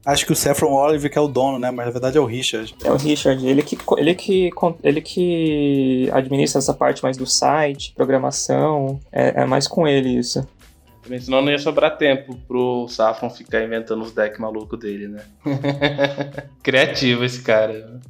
[0.05, 1.71] acha que o Saffron Olive que é o dono, né?
[1.71, 2.75] Mas na verdade é o Richard.
[2.85, 3.47] É o Richard.
[3.47, 4.51] Ele que, ele que,
[4.83, 9.01] ele que administra essa parte mais do site, programação.
[9.11, 10.47] É, é mais com ele isso.
[11.05, 15.23] Também, senão não ia sobrar tempo pro Safron ficar inventando os decks malucos dele, né?
[16.63, 18.01] Criativo esse cara.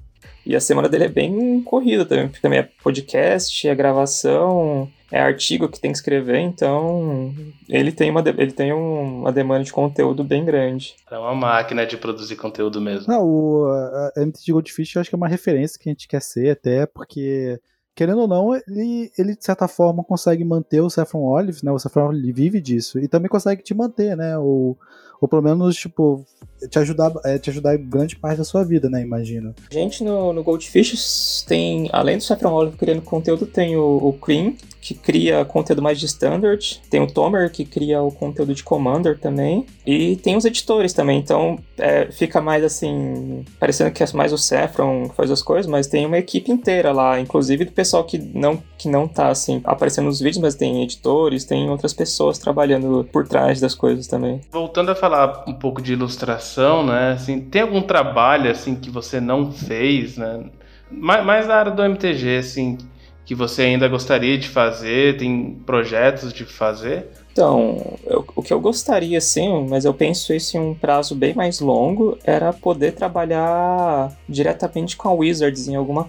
[0.47, 5.19] E a semana dele é bem corrida também, porque também é podcast, é gravação, é
[5.19, 7.35] artigo que tem que escrever, então
[7.69, 10.97] ele tem uma, ele tem uma demanda de conteúdo bem grande.
[11.11, 13.11] É uma máquina de produzir conteúdo mesmo.
[13.11, 16.21] Não, o a MTG Goldfish eu acho que é uma referência que a gente quer
[16.21, 17.59] ser, até porque
[17.95, 21.71] querendo ou não, ele, ele de certa forma consegue manter o Saffron Olive, né?
[21.71, 24.37] O Saffron Olive vive disso e também consegue te manter, né?
[24.37, 24.77] Ou,
[25.21, 26.25] ou pelo menos, tipo,
[26.69, 29.01] te ajudar, é, te ajudar em grande parte da sua vida, né?
[29.01, 29.55] Imagino.
[29.71, 34.13] A gente no, no Goldfish tem, além do Saffron Olive criando conteúdo, tem o, o
[34.15, 34.55] Cream,
[34.85, 39.19] que cria conteúdo mais de standard, tem o Tomer, que cria o conteúdo de Commander
[39.19, 44.31] também, e tem os editores também, então é, fica mais assim, parecendo que é mais
[44.31, 48.05] o Saffron que faz as coisas, mas tem uma equipe inteira lá, inclusive do pessoal
[48.05, 52.39] que não, que não tá assim, aparecendo nos vídeos, mas tem editores, tem outras pessoas
[52.39, 54.43] trabalhando por trás das coisas também.
[54.53, 59.19] Voltando a falar um pouco de ilustração, né, assim, tem algum trabalho assim que você
[59.19, 60.45] não fez, né,
[60.91, 62.77] mais, mais na área do MTG, assim,
[63.25, 65.17] que você ainda gostaria de fazer?
[65.17, 67.07] Tem projetos de fazer?
[67.33, 71.35] Então, eu, o que eu gostaria, sim, mas eu penso isso em um prazo bem
[71.35, 76.09] mais longo, era poder trabalhar diretamente com a Wizards em, alguma,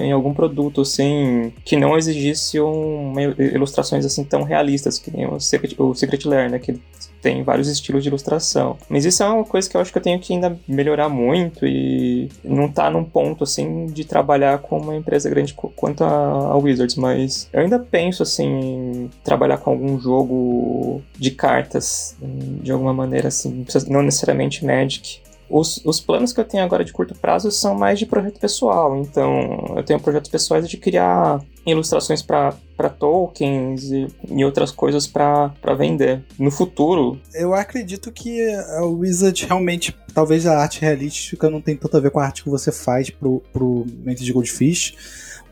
[0.00, 5.40] em algum produto, assim, que não exigisse um, ilustrações assim tão realistas, que nem o
[5.40, 6.78] Secret, o Secret Lair, né, que
[7.20, 8.76] tem vários estilos de ilustração.
[8.88, 11.66] Mas isso é uma coisa que eu acho que eu tenho que ainda melhorar muito
[11.66, 16.96] e não tá num ponto assim de trabalhar com uma empresa grande quanto a, Wizards,
[16.96, 23.28] mas eu ainda penso assim em trabalhar com algum jogo de cartas de alguma maneira
[23.28, 27.74] assim, não necessariamente Magic, os, os planos que eu tenho agora de curto prazo são
[27.74, 28.96] mais de projeto pessoal.
[28.96, 32.54] Então, eu tenho projetos pessoais de criar ilustrações para
[32.98, 36.22] tokens e, e, outras coisas para vender.
[36.38, 37.18] No futuro.
[37.34, 39.94] Eu acredito que a Wizard realmente.
[40.14, 43.10] Talvez a arte realística não tem tanto a ver com a arte que você faz
[43.10, 44.94] pro, pro Mente de Goldfish.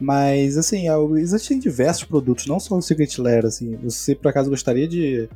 [0.00, 3.76] Mas, assim, a Wizard tem diversos produtos, não só o Secret Lair, assim.
[3.82, 5.28] Você, por acaso, gostaria de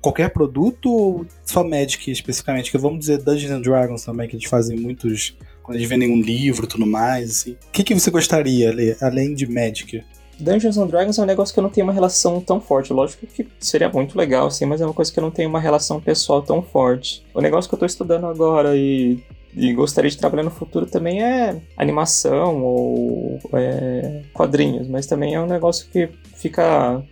[0.00, 2.70] qualquer produto ou só Magic especificamente?
[2.70, 5.36] Que vamos dizer Dungeons and Dragons também, que eles fazem muitos.
[5.62, 7.30] Quando eles vendem um livro e tudo mais.
[7.30, 7.52] Assim.
[7.52, 10.04] O que, que você gostaria, ler, além de Magic?
[10.38, 12.92] Dungeons and Dragons é um negócio que eu não tenho uma relação tão forte.
[12.92, 15.60] Lógico que seria muito legal, assim, mas é uma coisa que eu não tenho uma
[15.60, 17.24] relação pessoal tão forte.
[17.34, 19.18] O negócio que eu tô estudando agora e,
[19.54, 25.40] e gostaria de trabalhar no futuro também é animação ou é, quadrinhos, mas também é
[25.40, 27.02] um negócio que fica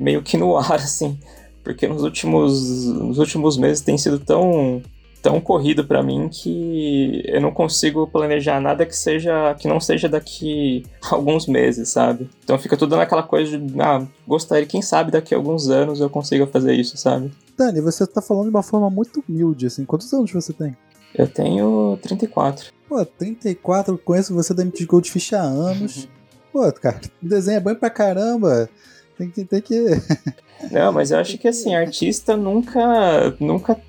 [0.00, 1.18] meio que no ar, assim
[1.64, 4.82] porque nos últimos, nos últimos meses tem sido tão
[5.24, 10.06] tão corrido para mim que eu não consigo planejar nada que seja que não seja
[10.06, 12.28] daqui a alguns meses, sabe?
[12.44, 16.10] Então fica tudo naquela coisa de, ah, gostaria, quem sabe daqui a alguns anos eu
[16.10, 17.32] consiga fazer isso, sabe?
[17.56, 19.86] Dani, você tá falando de uma forma muito humilde, assim.
[19.86, 20.76] Quantos anos você tem?
[21.14, 22.72] Eu tenho 34.
[22.86, 26.06] Pô, 34, conheço você da MTG Goldfish há anos.
[26.52, 28.68] Pô, cara, o desenho é bom pra caramba.
[29.16, 29.84] Tem que, tem que.
[30.70, 33.80] Não, mas eu acho que assim, artista nunca, nunca,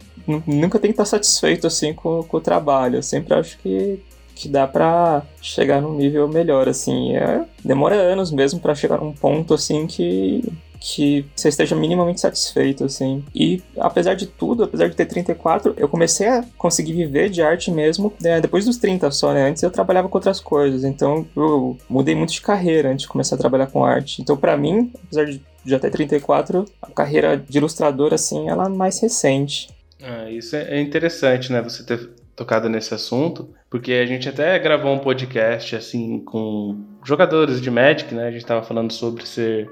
[0.45, 2.97] nunca tem que estar satisfeito assim com, com o trabalho.
[2.97, 4.03] Eu sempre acho que,
[4.35, 7.15] que dá pra chegar num nível melhor, assim.
[7.15, 10.43] É, demora anos mesmo para chegar num ponto assim que,
[10.85, 13.25] que você esteja minimamente satisfeito, assim.
[13.33, 17.71] E apesar de tudo, apesar de ter 34, eu comecei a conseguir viver de arte
[17.71, 19.49] mesmo né, depois dos 30 só, né?
[19.49, 23.35] Antes eu trabalhava com outras coisas, então eu mudei muito de carreira antes de começar
[23.35, 24.21] a trabalhar com arte.
[24.21, 28.69] Então, para mim, apesar de já ter 34, a carreira de ilustrador, assim, ela é
[28.69, 29.69] mais recente.
[29.99, 31.63] Ah, isso é interessante, né?
[31.63, 37.59] Você ter tocado nesse assunto, porque a gente até gravou um podcast assim com jogadores
[37.59, 38.27] de Magic, né?
[38.27, 39.67] A gente estava falando sobre ser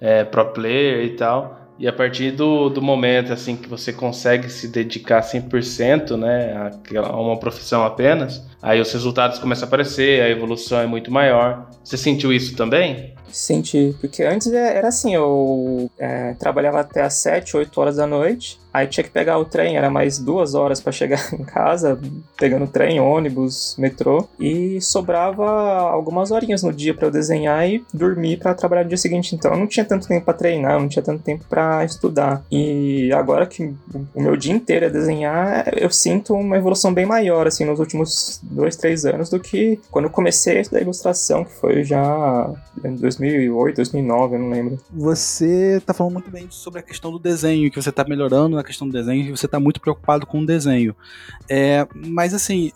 [0.00, 1.58] é, pro player e tal.
[1.78, 7.00] E a partir do, do momento assim que você consegue se dedicar 100% né, a,
[7.06, 11.70] a uma profissão apenas, aí os resultados começam a aparecer, a evolução é muito maior.
[11.84, 13.14] Você sentiu isso também?
[13.32, 18.06] Senti, porque antes é, era assim, eu é, trabalhava até às 7, 8 horas da
[18.06, 21.98] noite, aí tinha que pegar o trem, era mais duas horas para chegar em casa,
[22.36, 28.38] pegando trem, ônibus, metrô, e sobrava algumas horinhas no dia para eu desenhar e dormir
[28.38, 29.34] para trabalhar no dia seguinte.
[29.34, 32.42] Então eu não tinha tanto tempo para treinar, não tinha tanto tempo para estudar.
[32.50, 33.74] E agora que
[34.14, 38.40] o meu dia inteiro é desenhar, eu sinto uma evolução bem maior, assim, nos últimos
[38.42, 42.50] dois, três anos do que quando eu comecei a estudar ilustração, que foi já
[42.84, 44.78] em 2008, 2009, eu não lembro.
[44.92, 48.64] Você tá falando muito bem sobre a questão do desenho, que você tá melhorando na
[48.64, 50.94] questão do desenho e você tá muito preocupado com o desenho.
[51.48, 52.72] É, mas assim,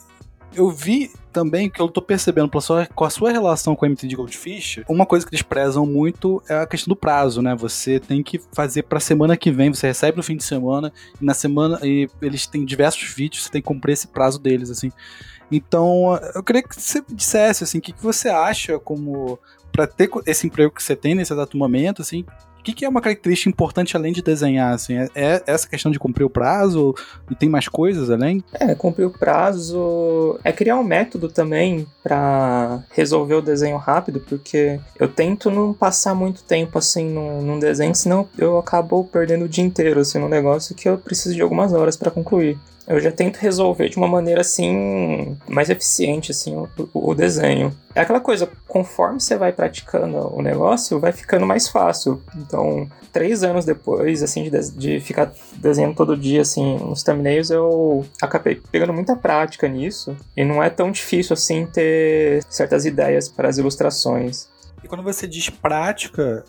[0.54, 4.14] eu vi também que eu tô percebendo sua, com a sua relação com a MTD
[4.14, 7.54] Goldfish, uma coisa que eles prezam muito é a questão do prazo, né?
[7.54, 11.24] Você tem que fazer pra semana que vem, você recebe no fim de semana, e
[11.24, 14.92] na semana, e eles têm diversos vídeos, você tem que cumprir esse prazo deles, assim.
[15.50, 19.38] Então, eu queria que você dissesse, assim, o que, que você acha como
[19.72, 22.24] para ter esse emprego que você tem nesse exato momento, assim,
[22.62, 24.72] o que, que, é uma característica importante além de desenhar?
[24.72, 24.96] Assim?
[24.96, 26.94] É, é, essa questão de cumprir o prazo?
[27.28, 28.44] E tem mais coisas além?
[28.52, 34.80] É, cumprir o prazo é criar um método também para resolver o desenho rápido, porque
[34.98, 39.48] eu tento não passar muito tempo assim num, num desenho, senão eu acabo perdendo o
[39.48, 43.12] dia inteiro assim, no negócio que eu preciso de algumas horas para concluir eu já
[43.12, 47.72] tento resolver de uma maneira assim mais eficiente assim o, o, desenho.
[47.94, 52.22] É aquela coisa, conforme você vai praticando o negócio, vai ficando mais fácil.
[52.36, 58.04] Então, três anos depois, assim, de, de ficar desenhando todo dia, assim, nos thumbnails, eu
[58.20, 60.16] acabei pegando muita prática nisso.
[60.34, 61.91] E não é tão difícil, assim, ter
[62.48, 64.52] certas ideias para as ilustrações.
[64.82, 66.44] E quando você diz prática,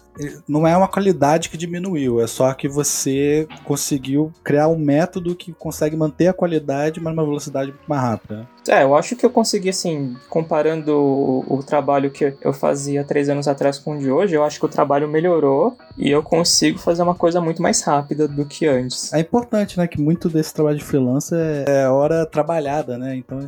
[0.47, 5.53] não é uma qualidade que diminuiu, é só que você conseguiu criar um método que
[5.53, 8.47] consegue manter a qualidade, mas numa velocidade muito mais rápida.
[8.67, 13.29] É, eu acho que eu consegui, assim, comparando o, o, trabalho que eu fazia três
[13.29, 16.79] anos atrás com o de hoje, eu acho que o trabalho melhorou e eu consigo
[16.79, 19.13] fazer uma coisa muito mais rápida do que antes.
[19.13, 23.39] É importante, né, que muito desse trabalho de freelancer é hora trabalhada, né, então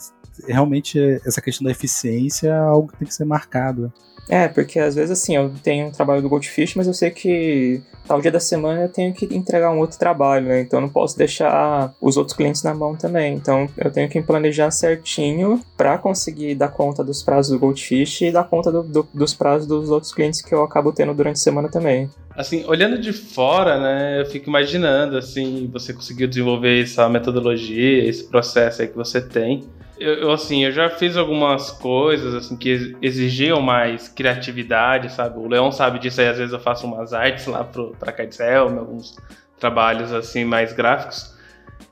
[0.47, 3.91] realmente essa questão da eficiência é algo que tem que ser marcado.
[4.27, 7.81] É, porque às vezes assim, eu tenho um trabalho do Goldfish, mas eu sei que
[8.07, 10.61] tal dia da semana eu tenho que entregar um outro trabalho, né?
[10.61, 13.35] Então eu não posso deixar os outros clientes na mão também.
[13.35, 18.31] Então eu tenho que planejar certinho para conseguir dar conta dos prazos do Goldfish e
[18.31, 21.39] dar conta do, do, dos prazos dos outros clientes que eu acabo tendo durante a
[21.39, 22.09] semana também.
[22.35, 28.25] Assim, olhando de fora, né, eu fico imaginando, assim, você conseguiu desenvolver essa metodologia, esse
[28.25, 29.63] processo aí que você tem.
[29.97, 35.39] Eu, eu, assim, eu já fiz algumas coisas assim que exigiam mais criatividade, sabe?
[35.39, 38.77] O Leão sabe disso aí, às vezes eu faço umas artes lá pro, pra Kiteselm,
[38.77, 39.17] alguns
[39.59, 41.33] trabalhos assim mais gráficos.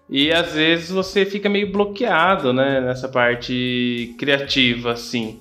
[0.10, 5.40] E às vezes você fica meio bloqueado, né, nessa parte criativa, assim.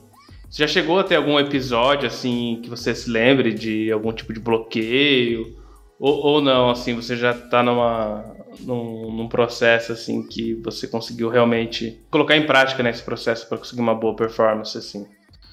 [0.50, 4.40] Já chegou a ter algum episódio, assim, que você se lembre de algum tipo de
[4.40, 5.56] bloqueio?
[6.02, 8.24] Ou, ou não, assim, você já tá numa,
[8.58, 13.82] num, num, processo, assim, que você conseguiu realmente colocar em prática nesse processo para conseguir
[13.82, 15.06] uma boa performance, assim?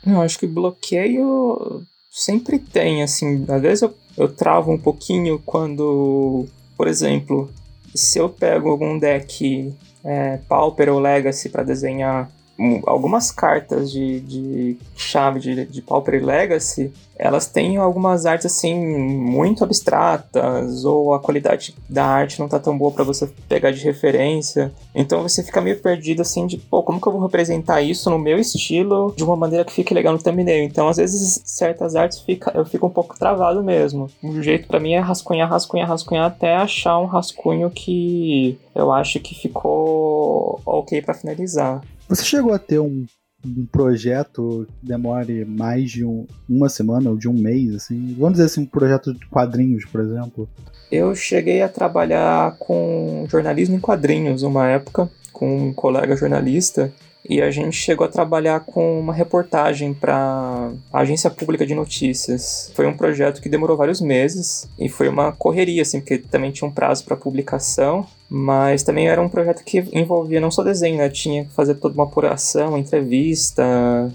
[0.03, 6.47] Eu acho que bloqueio sempre tem, assim, às vezes eu, eu travo um pouquinho quando,
[6.75, 7.47] por exemplo,
[7.93, 9.71] se eu pego algum deck
[10.03, 12.27] é, Pauper ou Legacy para desenhar
[12.85, 19.61] algumas cartas de, de chave de, de Pauper Legacy, elas têm algumas artes assim muito
[19.61, 24.71] abstratas ou a qualidade da arte não tá tão boa para você pegar de referência.
[24.95, 28.17] Então você fica meio perdido assim de, pô, como que eu vou representar isso no
[28.17, 30.63] meu estilo de uma maneira que fique legal no thumbnail?
[30.63, 34.09] Então às vezes certas artes fica, eu fico um pouco travado mesmo.
[34.23, 39.19] O jeito para mim é rascunhar, rascunhar, rascunhar até achar um rascunho que eu acho
[39.19, 41.81] que ficou OK para finalizar.
[42.09, 43.05] Você chegou a ter um,
[43.45, 48.15] um projeto que demore mais de um, uma semana ou de um mês, assim?
[48.17, 50.49] Vamos dizer assim, um projeto de quadrinhos, por exemplo?
[50.91, 56.91] Eu cheguei a trabalhar com jornalismo em quadrinhos uma época, com um colega jornalista.
[57.27, 62.71] E a gente chegou a trabalhar com uma reportagem para a agência pública de notícias.
[62.75, 66.67] Foi um projeto que demorou vários meses e foi uma correria, assim, porque também tinha
[66.67, 71.09] um prazo para publicação, mas também era um projeto que envolvia não só desenho, né?
[71.09, 73.63] Tinha que fazer toda uma apuração, entrevista.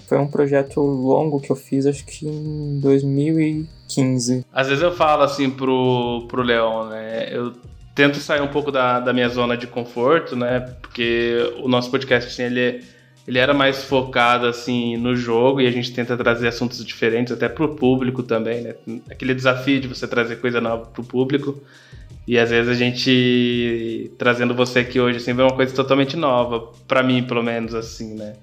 [0.07, 4.45] Foi um projeto longo que eu fiz, acho que em 2015.
[4.51, 7.27] Às vezes eu falo assim pro, pro Leon, né?
[7.31, 7.53] Eu
[7.95, 10.59] tento sair um pouco da, da minha zona de conforto, né?
[10.81, 12.83] Porque o nosso podcast, assim, ele,
[13.27, 17.49] ele era mais focado, assim, no jogo e a gente tenta trazer assuntos diferentes até
[17.49, 18.75] pro público também, né?
[19.09, 21.59] Aquele desafio de você trazer coisa nova pro público.
[22.27, 26.71] E às vezes a gente, trazendo você aqui hoje, assim, vê uma coisa totalmente nova,
[26.87, 28.35] para mim, pelo menos, assim, né?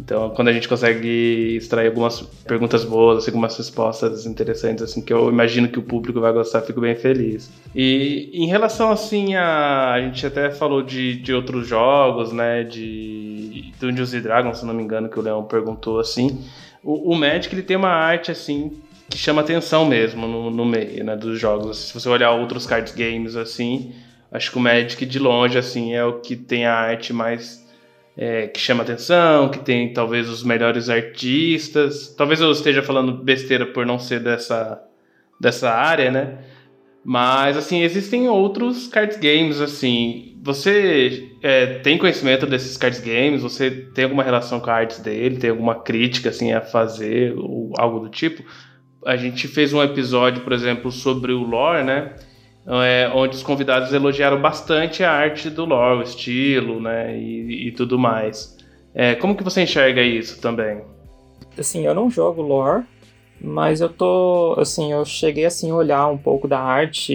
[0.00, 5.12] Então, quando a gente consegue extrair algumas perguntas boas, assim, algumas respostas interessantes, assim, que
[5.12, 7.50] eu imagino que o público vai gostar, fico bem feliz.
[7.74, 9.92] E em relação, assim, a...
[9.92, 14.82] A gente até falou de, de outros jogos, né, de Dungeons Dragons, se não me
[14.82, 16.44] engano, que o Leão perguntou, assim.
[16.82, 18.80] O, o Magic, ele tem uma arte, assim,
[19.10, 21.88] que chama atenção mesmo no, no meio, né, dos jogos.
[21.88, 23.92] Se você olhar outros card games, assim,
[24.30, 27.66] acho que o Magic, de longe, assim, é o que tem a arte mais
[28.20, 32.12] é, que chama atenção, que tem talvez os melhores artistas.
[32.16, 34.82] Talvez eu esteja falando besteira por não ser dessa,
[35.40, 36.38] dessa área, né?
[37.04, 40.36] Mas, assim, existem outros card games, assim.
[40.42, 43.42] Você é, tem conhecimento desses card games?
[43.42, 45.36] Você tem alguma relação com a arte dele?
[45.36, 47.34] Tem alguma crítica, assim, a fazer?
[47.38, 48.42] Ou algo do tipo?
[49.06, 52.16] A gente fez um episódio, por exemplo, sobre o lore, né?
[52.68, 57.72] É, onde os convidados elogiaram bastante a arte do lore, o estilo, né, e, e
[57.72, 58.56] tudo mais.
[58.94, 60.82] É, como que você enxerga isso também?
[61.58, 62.84] Assim, eu não jogo lore,
[63.40, 67.12] mas eu tô, assim, eu cheguei assim a olhar um pouco da arte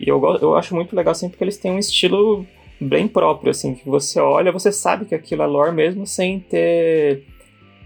[0.00, 2.46] e eu, eu acho muito legal assim porque eles têm um estilo
[2.80, 7.24] bem próprio, assim, que você olha, você sabe que aquilo é lore mesmo sem ter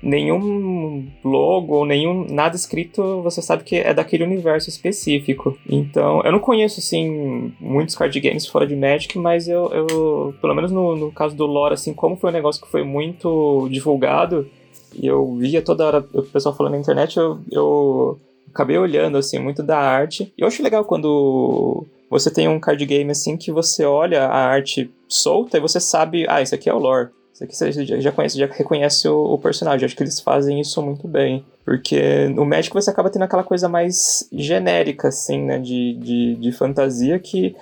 [0.03, 5.59] nenhum logo ou nenhum nada escrito, você sabe que é daquele universo específico.
[5.69, 10.55] Então, eu não conheço assim muitos card games fora de Magic, mas eu, eu pelo
[10.55, 14.49] menos no, no caso do lore assim, como foi um negócio que foi muito divulgado
[14.95, 18.19] e eu via toda hora o pessoal falando na internet, eu, eu
[18.53, 20.33] acabei olhando assim muito da arte.
[20.37, 24.47] E eu acho legal quando você tem um card game assim que você olha a
[24.47, 27.11] arte solta e você sabe, ah, isso aqui é o lore.
[27.39, 29.87] Você já conhece, já reconhece o, o personagem.
[29.87, 31.45] Acho que eles fazem isso muito bem.
[31.65, 35.59] Porque no Magic você acaba tendo aquela coisa mais genérica, assim, né?
[35.59, 37.55] De, de, de fantasia que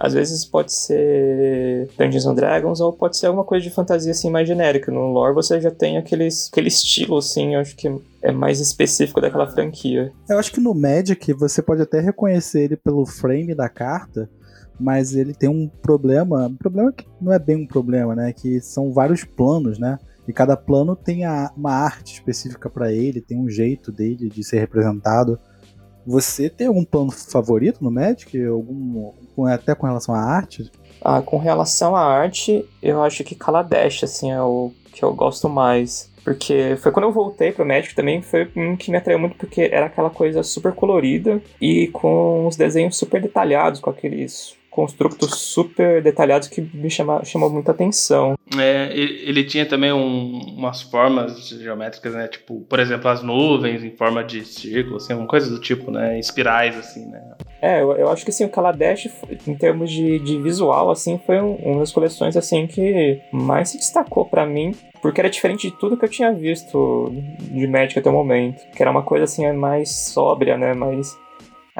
[0.00, 4.30] às vezes pode ser Dungeons and Dragons ou pode ser alguma coisa de fantasia assim
[4.30, 4.90] mais genérica.
[4.90, 9.20] No lore você já tem aqueles, aquele estilo assim, eu acho que é mais específico
[9.20, 10.10] daquela franquia.
[10.26, 14.26] Eu acho que no Magic você pode até reconhecer ele pelo frame da carta,
[14.80, 18.32] mas ele tem um problema, um problema que não é bem um problema, né?
[18.32, 19.98] Que são vários planos, né?
[20.26, 24.42] E cada plano tem a, uma arte específica para ele, tem um jeito dele de
[24.42, 25.38] ser representado.
[26.06, 28.42] Você tem algum plano favorito no Magic?
[28.46, 29.12] Algum,
[29.46, 30.70] até com relação à arte?
[31.02, 35.48] Ah, com relação à arte, eu acho que Kaladesh, assim, é o que eu gosto
[35.48, 36.10] mais.
[36.24, 39.62] Porque foi quando eu voltei pro Magic também, foi um que me atraiu muito porque
[39.72, 46.02] era aquela coisa super colorida e com os desenhos super detalhados, com aqueles construtos super
[46.02, 48.38] detalhados que me chama, chamou muita atenção.
[48.56, 52.28] É, ele tinha também um, umas formas geométricas, né?
[52.28, 56.18] Tipo, por exemplo, as nuvens em forma de círculo, assim, uma coisa do tipo, né?
[56.18, 57.20] Espirais, assim, né?
[57.60, 59.08] É, eu, eu acho que assim, o Kaladesh,
[59.46, 63.76] em termos de, de visual, assim, foi um, uma das coleções assim que mais se
[63.76, 68.08] destacou para mim, porque era diferente de tudo que eu tinha visto de Magic até
[68.08, 68.62] o momento.
[68.74, 70.74] Que era uma coisa assim mais sóbria, né?
[70.74, 71.18] Mais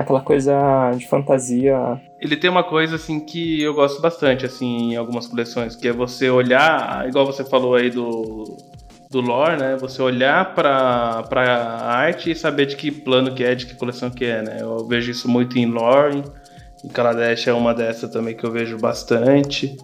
[0.01, 2.01] aquela coisa de fantasia.
[2.19, 5.93] Ele tem uma coisa assim que eu gosto bastante assim em algumas coleções, que é
[5.93, 8.57] você olhar, igual você falou aí do
[9.11, 9.77] do lore, né?
[9.81, 14.09] Você olhar para para arte e saber de que plano que é, de que coleção
[14.09, 14.59] que é, né?
[14.61, 16.23] Eu vejo isso muito em lore.
[16.83, 19.77] E Kaladesh é uma dessas também que eu vejo bastante.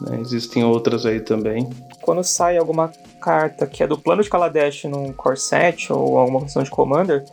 [0.00, 0.18] Né?
[0.20, 1.70] Existem outras aí também.
[2.02, 6.42] Quando sai alguma carta que é do plano de Kaladesh num core set ou alguma
[6.42, 7.24] questão de Commander,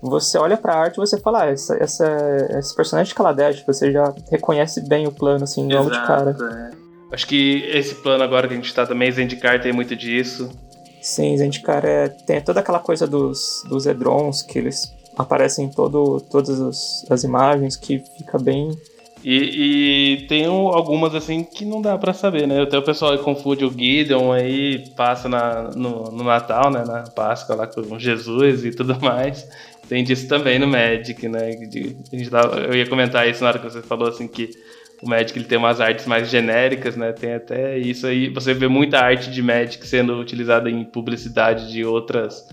[0.00, 3.92] você olha pra arte e você fala, ah, essa, essa, esse personagem de Kaladesh, você
[3.92, 6.36] já reconhece bem o plano, assim, logo de cara.
[6.40, 7.14] É.
[7.14, 10.50] Acho que esse plano agora que a gente tá também, Zendikar tem muito disso.
[11.02, 16.20] Sim, Zendikar é, tem toda aquela coisa dos, dos Edrons, que eles aparecem em todo,
[16.30, 18.70] todas as, as imagens, que fica bem
[19.22, 22.62] e, e, tem algumas assim que não dá para saber, né?
[22.62, 26.84] Até o pessoal confunde o Gideon aí, passa na, no, no, Natal, né?
[26.86, 29.46] Na Páscoa lá com Jesus e tudo mais.
[29.90, 31.48] Tem disso também no Magic, né?
[31.48, 34.48] A gente tava, eu ia comentar isso na hora que você falou assim que
[35.02, 37.10] o Magic ele tem umas artes mais genéricas, né?
[37.10, 38.28] Tem até isso aí.
[38.28, 42.48] Você vê muita arte de Magic sendo utilizada em publicidade de outras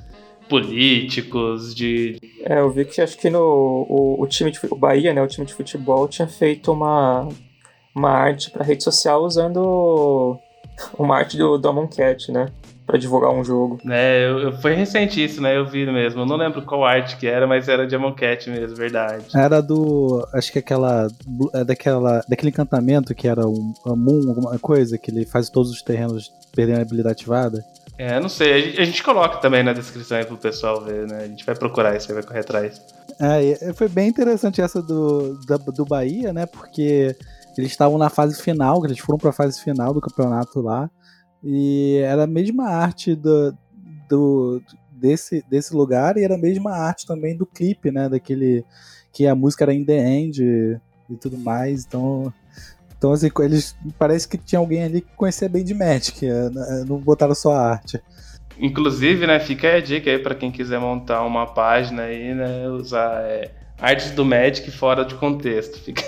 [0.50, 2.18] políticos, de.
[2.44, 5.22] É, eu vi que acho que no o, o time de o Bahia, né?
[5.22, 7.30] O time de futebol tinha feito uma,
[7.94, 10.40] uma arte para rede social usando
[10.98, 12.48] uma arte do, do Cat, né?
[12.88, 13.80] Para divulgar um jogo.
[13.90, 15.58] É, eu, eu, foi recente isso, né?
[15.58, 16.22] Eu vi mesmo.
[16.22, 19.26] Eu não lembro qual arte que era, mas era de Amon Cat mesmo, verdade.
[19.36, 20.26] Era do.
[20.34, 21.08] Acho que aquela.
[21.54, 25.82] É daquela, daquele encantamento que era um Moon, alguma coisa, que ele faz todos os
[25.82, 27.64] terrenos perderem a habilidade ativada.
[27.98, 28.54] É, não sei.
[28.54, 31.24] A gente, a gente coloca também na descrição aí pro pessoal ver, né?
[31.24, 32.82] A gente vai procurar isso aí, vai correr atrás.
[33.20, 36.46] É, foi bem interessante essa do, da, do Bahia, né?
[36.46, 37.16] Porque
[37.58, 40.90] eles estavam na fase final, eles foram pra fase final do campeonato lá.
[41.44, 43.56] E era a mesma arte do,
[44.10, 44.62] do,
[44.92, 48.10] desse, desse lugar e era a mesma arte também do clipe, né?
[48.10, 48.66] Daquele.
[49.14, 50.42] Que a música era in the end
[51.10, 51.86] e tudo mais.
[51.86, 52.34] Então.
[52.98, 53.76] Então, assim, eles.
[53.98, 56.26] Parece que tinha alguém ali que conhecia bem de Magic.
[56.26, 58.02] É, né, não botaram só a arte.
[58.60, 63.22] Inclusive, né, fica a dica aí para quem quiser montar uma página aí, né, usar
[63.22, 65.78] é, artes do Magic fora de contexto.
[65.80, 66.02] Fica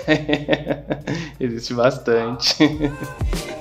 [1.38, 2.56] Existe bastante.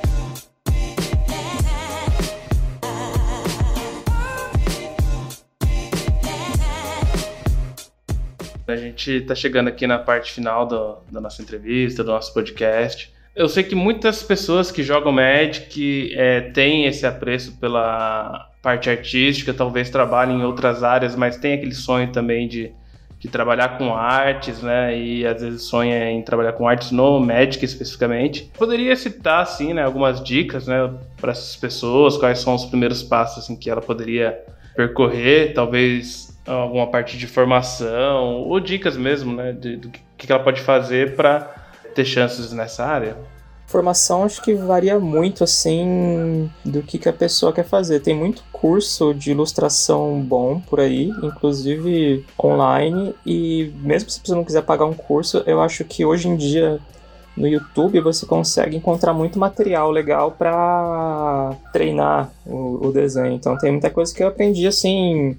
[8.71, 13.11] A gente está chegando aqui na parte final do, da nossa entrevista, do nosso podcast.
[13.35, 19.53] Eu sei que muitas pessoas que jogam Magic é, têm esse apreço pela parte artística,
[19.53, 22.71] talvez trabalhem em outras áreas, mas tem aquele sonho também de,
[23.17, 24.97] de trabalhar com artes, né?
[24.97, 28.51] E às vezes sonha em trabalhar com artes no Magic especificamente.
[28.57, 33.45] Poderia citar, assim, né, algumas dicas, né, para essas pessoas, quais são os primeiros passos
[33.45, 34.37] assim, que ela poderia
[34.75, 40.61] percorrer, talvez alguma parte de formação ou dicas mesmo, né, de, do que ela pode
[40.61, 41.53] fazer para
[41.93, 43.17] ter chances nessa área?
[43.67, 47.99] Formação acho que varia muito assim do que, que a pessoa quer fazer.
[47.99, 54.43] Tem muito curso de ilustração bom por aí, inclusive online, e mesmo se você não
[54.43, 56.79] quiser pagar um curso, eu acho que hoje em dia
[57.37, 63.33] no YouTube você consegue encontrar muito material legal para treinar o, o, desenho.
[63.33, 65.37] Então tem muita coisa que eu aprendi assim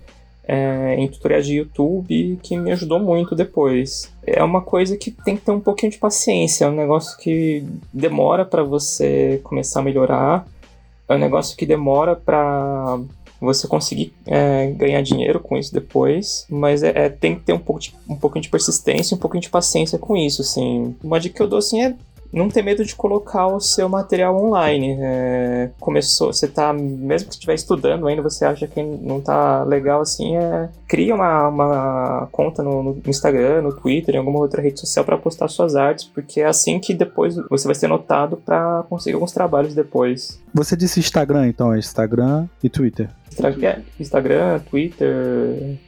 [0.53, 4.13] é, em tutoriais de YouTube que me ajudou muito depois.
[4.27, 7.65] É uma coisa que tem que ter um pouquinho de paciência, é um negócio que
[7.93, 10.45] demora para você começar a melhorar,
[11.09, 12.99] é um negócio que demora para
[13.41, 17.59] você conseguir é, ganhar dinheiro com isso depois, mas é, é, tem que ter um,
[17.59, 20.97] pouco de, um pouquinho de persistência, um pouquinho de paciência com isso, assim.
[21.03, 21.95] Uma dica que eu dou, assim, é
[22.33, 24.97] não ter medo de colocar o seu material online.
[25.01, 30.01] É, começou, você tá, mesmo que estiver estudando ainda, você acha que não tá legal
[30.01, 34.79] assim, é, cria uma, uma conta no, no, Instagram, no Twitter, em alguma outra rede
[34.79, 38.85] social para postar suas artes, porque é assim que depois você vai ser notado para
[38.89, 40.41] conseguir alguns trabalhos depois.
[40.55, 43.09] Você disse Instagram, então, é Instagram e Twitter?
[43.63, 45.79] É, Instagram, Twitter,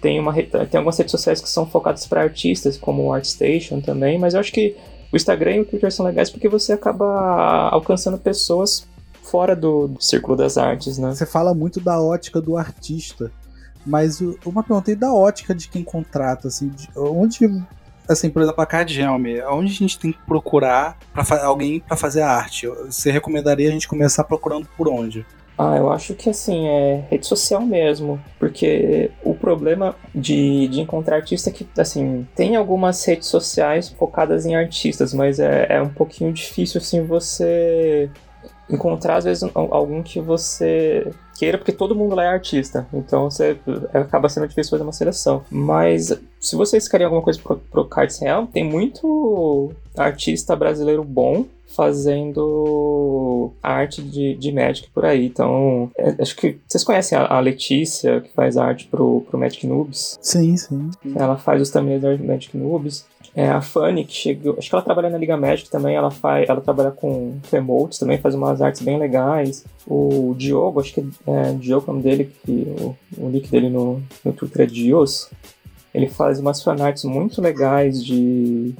[0.00, 4.18] tem, uma, tem algumas redes sociais que são focadas para artistas, como o ArtStation também,
[4.18, 4.76] mas eu acho que
[5.12, 8.86] o Instagram e o Twitter são legais porque você acaba alcançando pessoas
[9.22, 11.14] fora do, do círculo das artes, né?
[11.14, 13.30] Você fala muito da ótica do artista,
[13.84, 17.46] mas uma pergunta aí da ótica de quem contrata, assim, de, onde
[18.08, 21.96] assim, por exemplo, a Card Helm, onde a gente tem que procurar para alguém para
[21.96, 22.66] fazer a arte?
[22.66, 25.26] Você recomendaria a gente começar procurando por onde?
[25.58, 28.20] Ah, eu acho que assim, é rede social mesmo.
[28.38, 34.46] Porque o problema de, de encontrar artista é que, assim, tem algumas redes sociais focadas
[34.46, 38.08] em artistas, mas é, é um pouquinho difícil, assim, você
[38.70, 42.86] encontrar, às vezes, algum que você queira, porque todo mundo lá é artista.
[42.92, 43.56] Então você
[43.94, 45.44] acaba sendo difícil fazer uma seleção.
[45.50, 51.46] Mas se vocês querem alguma coisa pro, pro Cards Real, tem muito artista brasileiro bom
[51.68, 55.26] fazendo arte de, de Magic por aí.
[55.26, 59.66] Então, é, acho que vocês conhecem a, a, Letícia, que faz arte pro, pro Magic
[59.66, 60.18] Noobs.
[60.20, 60.90] Sim, sim.
[61.14, 63.06] Ela faz os também da Magic Noobs.
[63.34, 64.56] É, a Fanny, que chegou.
[64.58, 65.94] Acho que ela trabalha na Liga Magic também.
[65.94, 69.64] Ela, faz, ela trabalha com emotes também, faz umas artes bem legais.
[69.86, 73.48] O Diogo, acho que é, é Diogo é o nome dele, que o, o nick
[73.50, 75.30] dele no, no Twitter é Dios.
[75.94, 78.74] Ele faz umas fanarts muito legais de,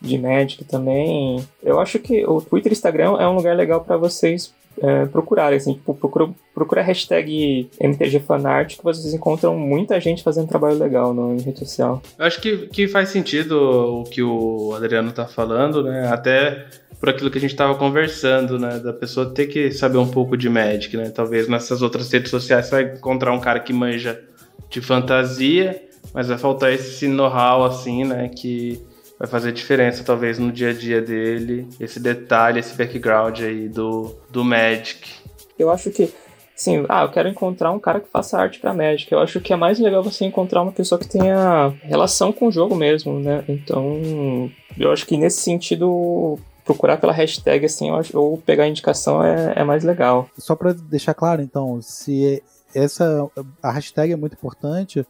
[0.00, 1.44] de Magic também.
[1.62, 5.56] Eu acho que o Twitter e Instagram é um lugar legal para vocês é, procurarem,
[5.56, 11.12] assim, tipo, procura, procura a hashtag MTGFanart que vocês encontram muita gente fazendo trabalho legal
[11.12, 12.00] no, em rede social.
[12.18, 13.58] Eu acho que, que faz sentido
[14.00, 16.08] o que o Adriano tá falando, né?
[16.08, 16.66] Até
[17.00, 18.78] por aquilo que a gente estava conversando, né?
[18.78, 21.10] Da pessoa ter que saber um pouco de Magic, né?
[21.10, 24.20] Talvez nessas outras redes sociais você vai encontrar um cara que manja
[24.70, 28.80] de fantasia mas vai faltar esse know-how assim, né, que
[29.18, 34.14] vai fazer diferença talvez no dia a dia dele, esse detalhe, esse background aí do,
[34.30, 35.10] do Magic.
[35.58, 36.12] Eu acho que
[36.58, 39.12] Sim, ah, eu quero encontrar um cara que faça arte pra Magic.
[39.12, 42.50] Eu acho que é mais legal você encontrar uma pessoa que tenha relação com o
[42.50, 43.44] jogo mesmo, né?
[43.46, 49.52] Então, eu acho que nesse sentido, procurar pela hashtag, assim, ou pegar a indicação é,
[49.54, 50.28] é mais legal.
[50.36, 52.42] Só para deixar claro, então, se
[52.74, 53.30] essa
[53.62, 55.06] a hashtag é muito importante,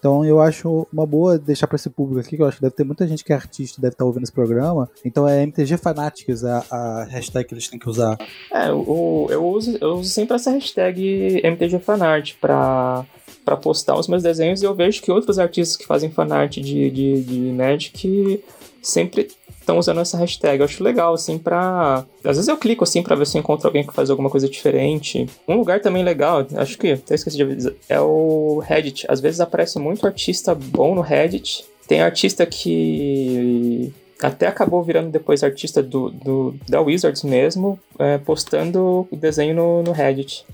[0.00, 2.74] então eu acho uma boa deixar para esse público aqui, que eu acho que deve
[2.74, 4.90] ter muita gente que é artista, deve estar tá ouvindo esse programa.
[5.04, 8.16] Então é MTG Fanatics a, a hashtag que eles têm que usar.
[8.50, 13.04] É, eu, eu, uso, eu uso sempre essa hashtag MTG Fanart para
[13.44, 16.90] para postar os meus desenhos e eu vejo que outros artistas que fazem fanart de,
[16.90, 18.44] de, de Magic
[18.82, 19.28] sempre
[19.70, 20.58] estão usando essa hashtag.
[20.58, 22.04] Eu acho legal, assim, pra.
[22.24, 24.48] Às vezes eu clico assim pra ver se eu encontro alguém que faz alguma coisa
[24.48, 25.26] diferente.
[25.46, 29.06] Um lugar também legal, acho que até esqueci de avisar, é o Reddit.
[29.08, 31.64] Às vezes aparece muito artista bom no Reddit.
[31.86, 33.92] Tem artista que
[34.22, 39.82] até acabou virando depois artista do, do da Wizards mesmo, é, postando o desenho no,
[39.82, 40.44] no Reddit.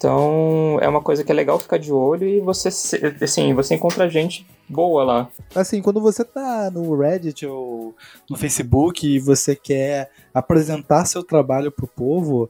[0.00, 2.68] Então é uma coisa que é legal ficar de olho e você,
[3.22, 5.28] assim, você encontra gente boa lá.
[5.54, 7.94] Assim, quando você tá no Reddit ou
[8.28, 12.48] no Facebook e você quer apresentar seu trabalho pro povo,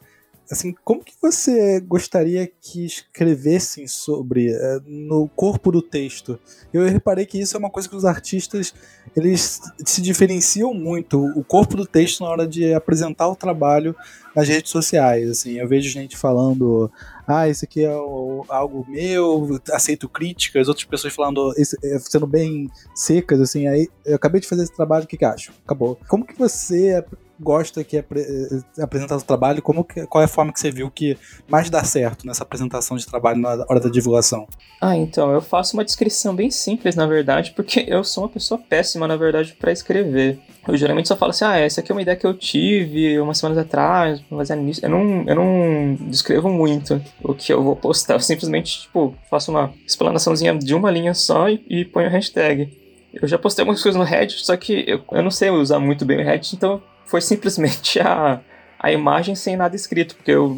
[0.51, 6.38] assim, como que você gostaria que escrevessem sobre uh, no corpo do texto?
[6.72, 8.74] Eu reparei que isso é uma coisa que os artistas
[9.16, 13.94] eles se diferenciam muito o corpo do texto na hora de apresentar o trabalho
[14.34, 15.28] nas redes sociais.
[15.30, 16.90] Assim, eu vejo gente falando,
[17.26, 22.68] ah, isso aqui é o, algo meu, aceito críticas, outras pessoas falando, é, sendo bem
[22.94, 25.53] secas, assim, aí eu acabei de fazer esse trabalho, o que, que acho?
[25.64, 25.98] Acabou.
[26.09, 27.05] Como que você
[27.41, 30.70] gosta que apre eh, apresentar o trabalho, como que, qual é a forma que você
[30.70, 31.16] viu que
[31.49, 34.47] mais dá certo nessa apresentação de trabalho na hora da divulgação?
[34.80, 38.61] Ah, então, eu faço uma descrição bem simples, na verdade, porque eu sou uma pessoa
[38.61, 40.38] péssima, na verdade, para escrever.
[40.68, 43.38] Eu geralmente só falo assim, ah, essa aqui é uma ideia que eu tive umas
[43.38, 44.84] semanas atrás, mas nisso.
[44.84, 48.14] Eu não, eu não descrevo muito o que eu vou postar.
[48.14, 52.78] Eu simplesmente, tipo, faço uma explanaçãozinha de uma linha só e, e ponho a hashtag.
[53.12, 56.05] Eu já postei algumas coisas no Reddit, só que eu, eu não sei usar muito
[56.05, 56.80] bem o Reddit, então
[57.11, 58.40] foi simplesmente a,
[58.78, 60.56] a imagem sem nada escrito, porque eu,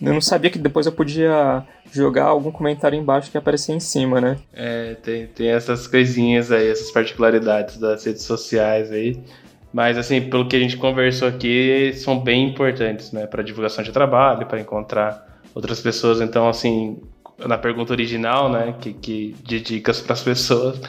[0.00, 4.20] eu não sabia que depois eu podia jogar algum comentário embaixo que aparecia em cima,
[4.20, 4.36] né?
[4.52, 9.18] É, tem, tem essas coisinhas aí, essas particularidades das redes sociais aí.
[9.72, 13.26] Mas, assim, pelo que a gente conversou aqui, são bem importantes, né?
[13.26, 16.20] Para divulgação de trabalho, para encontrar outras pessoas.
[16.20, 17.02] Então, assim,
[17.38, 18.74] na pergunta original, né?
[18.80, 20.80] Que, que de dicas para as pessoas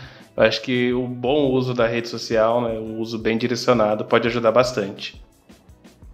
[0.42, 4.52] acho que o bom uso da rede social, né, o uso bem direcionado, pode ajudar
[4.52, 5.22] bastante.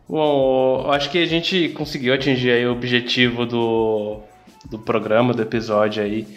[0.08, 4.20] Bom, acho que a gente conseguiu atingir o objetivo do,
[4.70, 6.28] do programa, do episódio aí.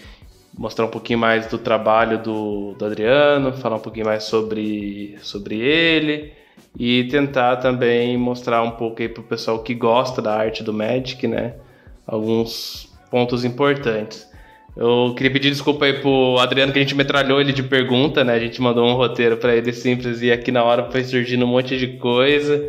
[0.57, 5.59] Mostrar um pouquinho mais do trabalho do, do Adriano, falar um pouquinho mais sobre, sobre
[5.61, 6.32] ele
[6.78, 11.26] e tentar também mostrar um pouco aí pro pessoal que gosta da arte do Magic,
[11.26, 11.55] né?
[12.07, 14.28] Alguns pontos importantes.
[14.79, 18.35] Eu queria pedir desculpa aí pro Adriano que a gente metralhou ele de pergunta, né?
[18.35, 21.49] A gente mandou um roteiro para ele simples e aqui na hora foi surgindo um
[21.49, 22.64] monte de coisa.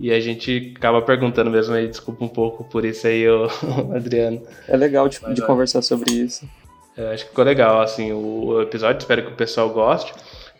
[0.00, 3.46] E a gente acaba perguntando mesmo aí, desculpa um pouco por isso aí, ô,
[3.94, 4.42] Adriano.
[4.66, 6.44] É legal de, de conversar sobre isso.
[6.96, 10.12] Eu acho que ficou legal, assim, o episódio, espero que o pessoal goste.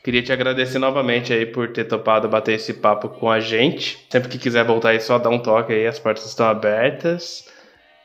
[0.04, 3.98] Queria te agradecer novamente aí por ter topado bater esse papo com a gente.
[4.08, 7.48] Sempre que quiser voltar aí, só dá um toque aí, as portas estão abertas.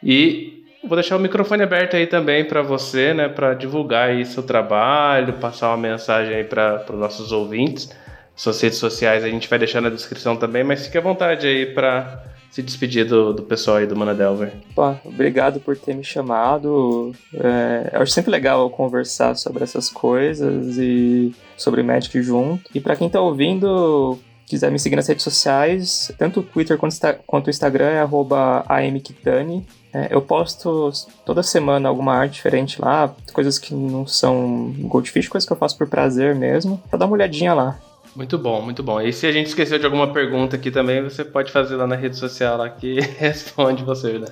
[0.01, 4.43] E Vou deixar o microfone aberto aí também para você, né, para divulgar aí seu
[4.43, 7.89] trabalho, passar uma mensagem aí para os nossos ouvintes.
[8.35, 11.65] Suas redes sociais a gente vai deixar na descrição também, mas fique à vontade aí
[11.65, 14.53] para se despedir do, do pessoal aí do Manadelver.
[14.73, 17.11] Pô, obrigado por ter me chamado.
[17.33, 22.69] É, eu acho sempre legal conversar sobre essas coisas e sobre Magic junto.
[22.73, 24.17] E para quem tá ouvindo,
[24.49, 26.77] quiser me seguir nas redes sociais, tanto o Twitter
[27.27, 29.65] quanto o Instagram é amkitani.
[29.93, 30.91] É, eu posto
[31.25, 35.77] toda semana alguma arte diferente lá, coisas que não são Goldfish, coisas que eu faço
[35.77, 37.79] por prazer mesmo, pra dar uma olhadinha lá.
[38.15, 38.99] Muito bom, muito bom.
[38.99, 41.95] E se a gente esqueceu de alguma pergunta aqui também, você pode fazer lá na
[41.95, 44.27] rede social lá que responde você, né?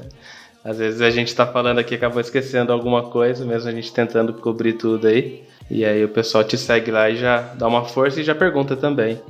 [0.63, 4.33] Às vezes a gente tá falando aqui acabou esquecendo alguma coisa, mesmo a gente tentando
[4.33, 5.43] cobrir tudo aí.
[5.69, 8.75] E aí o pessoal te segue lá e já dá uma força e já pergunta
[8.75, 9.21] também.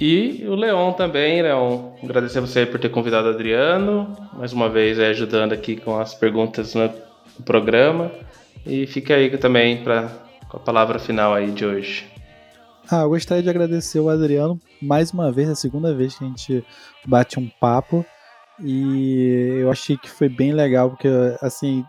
[0.00, 4.68] E o Leon também, Leon, agradecer a você por ter convidado o Adriano, mais uma
[4.68, 6.92] vez é, ajudando aqui com as perguntas no
[7.44, 8.12] programa.
[8.64, 10.08] E fica aí também pra,
[10.48, 12.06] com a palavra final aí de hoje.
[12.88, 16.28] Ah, eu gostaria de agradecer o Adriano mais uma vez, a segunda vez que a
[16.28, 16.64] gente
[17.04, 18.06] bate um papo.
[18.62, 21.08] E eu achei que foi bem legal, porque
[21.42, 21.84] assim,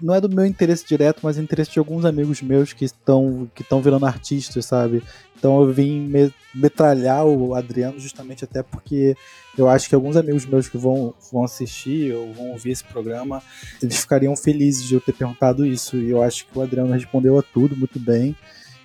[0.00, 3.62] não é do meu interesse direto, mas interesse de alguns amigos meus que estão que
[3.62, 5.02] estão virando artistas, sabe?
[5.36, 9.16] Então eu vim me, metralhar o Adriano justamente até porque
[9.56, 13.42] eu acho que alguns amigos meus que vão, vão assistir ou vão ouvir esse programa,
[13.82, 15.96] eles ficariam felizes de eu ter perguntado isso.
[15.96, 18.36] E eu acho que o Adriano respondeu a tudo muito bem.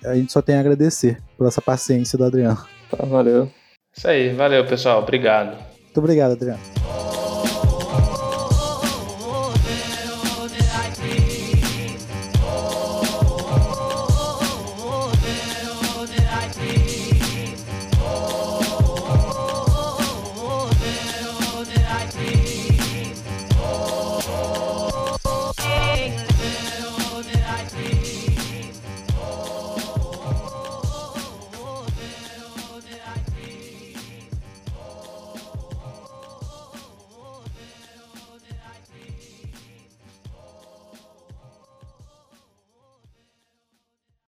[0.04, 2.64] A gente só tem a agradecer por essa paciência do Adriano.
[2.90, 3.50] Tá, valeu.
[3.96, 5.56] Isso aí, valeu pessoal, obrigado.
[5.82, 7.09] Muito obrigado, Adriano.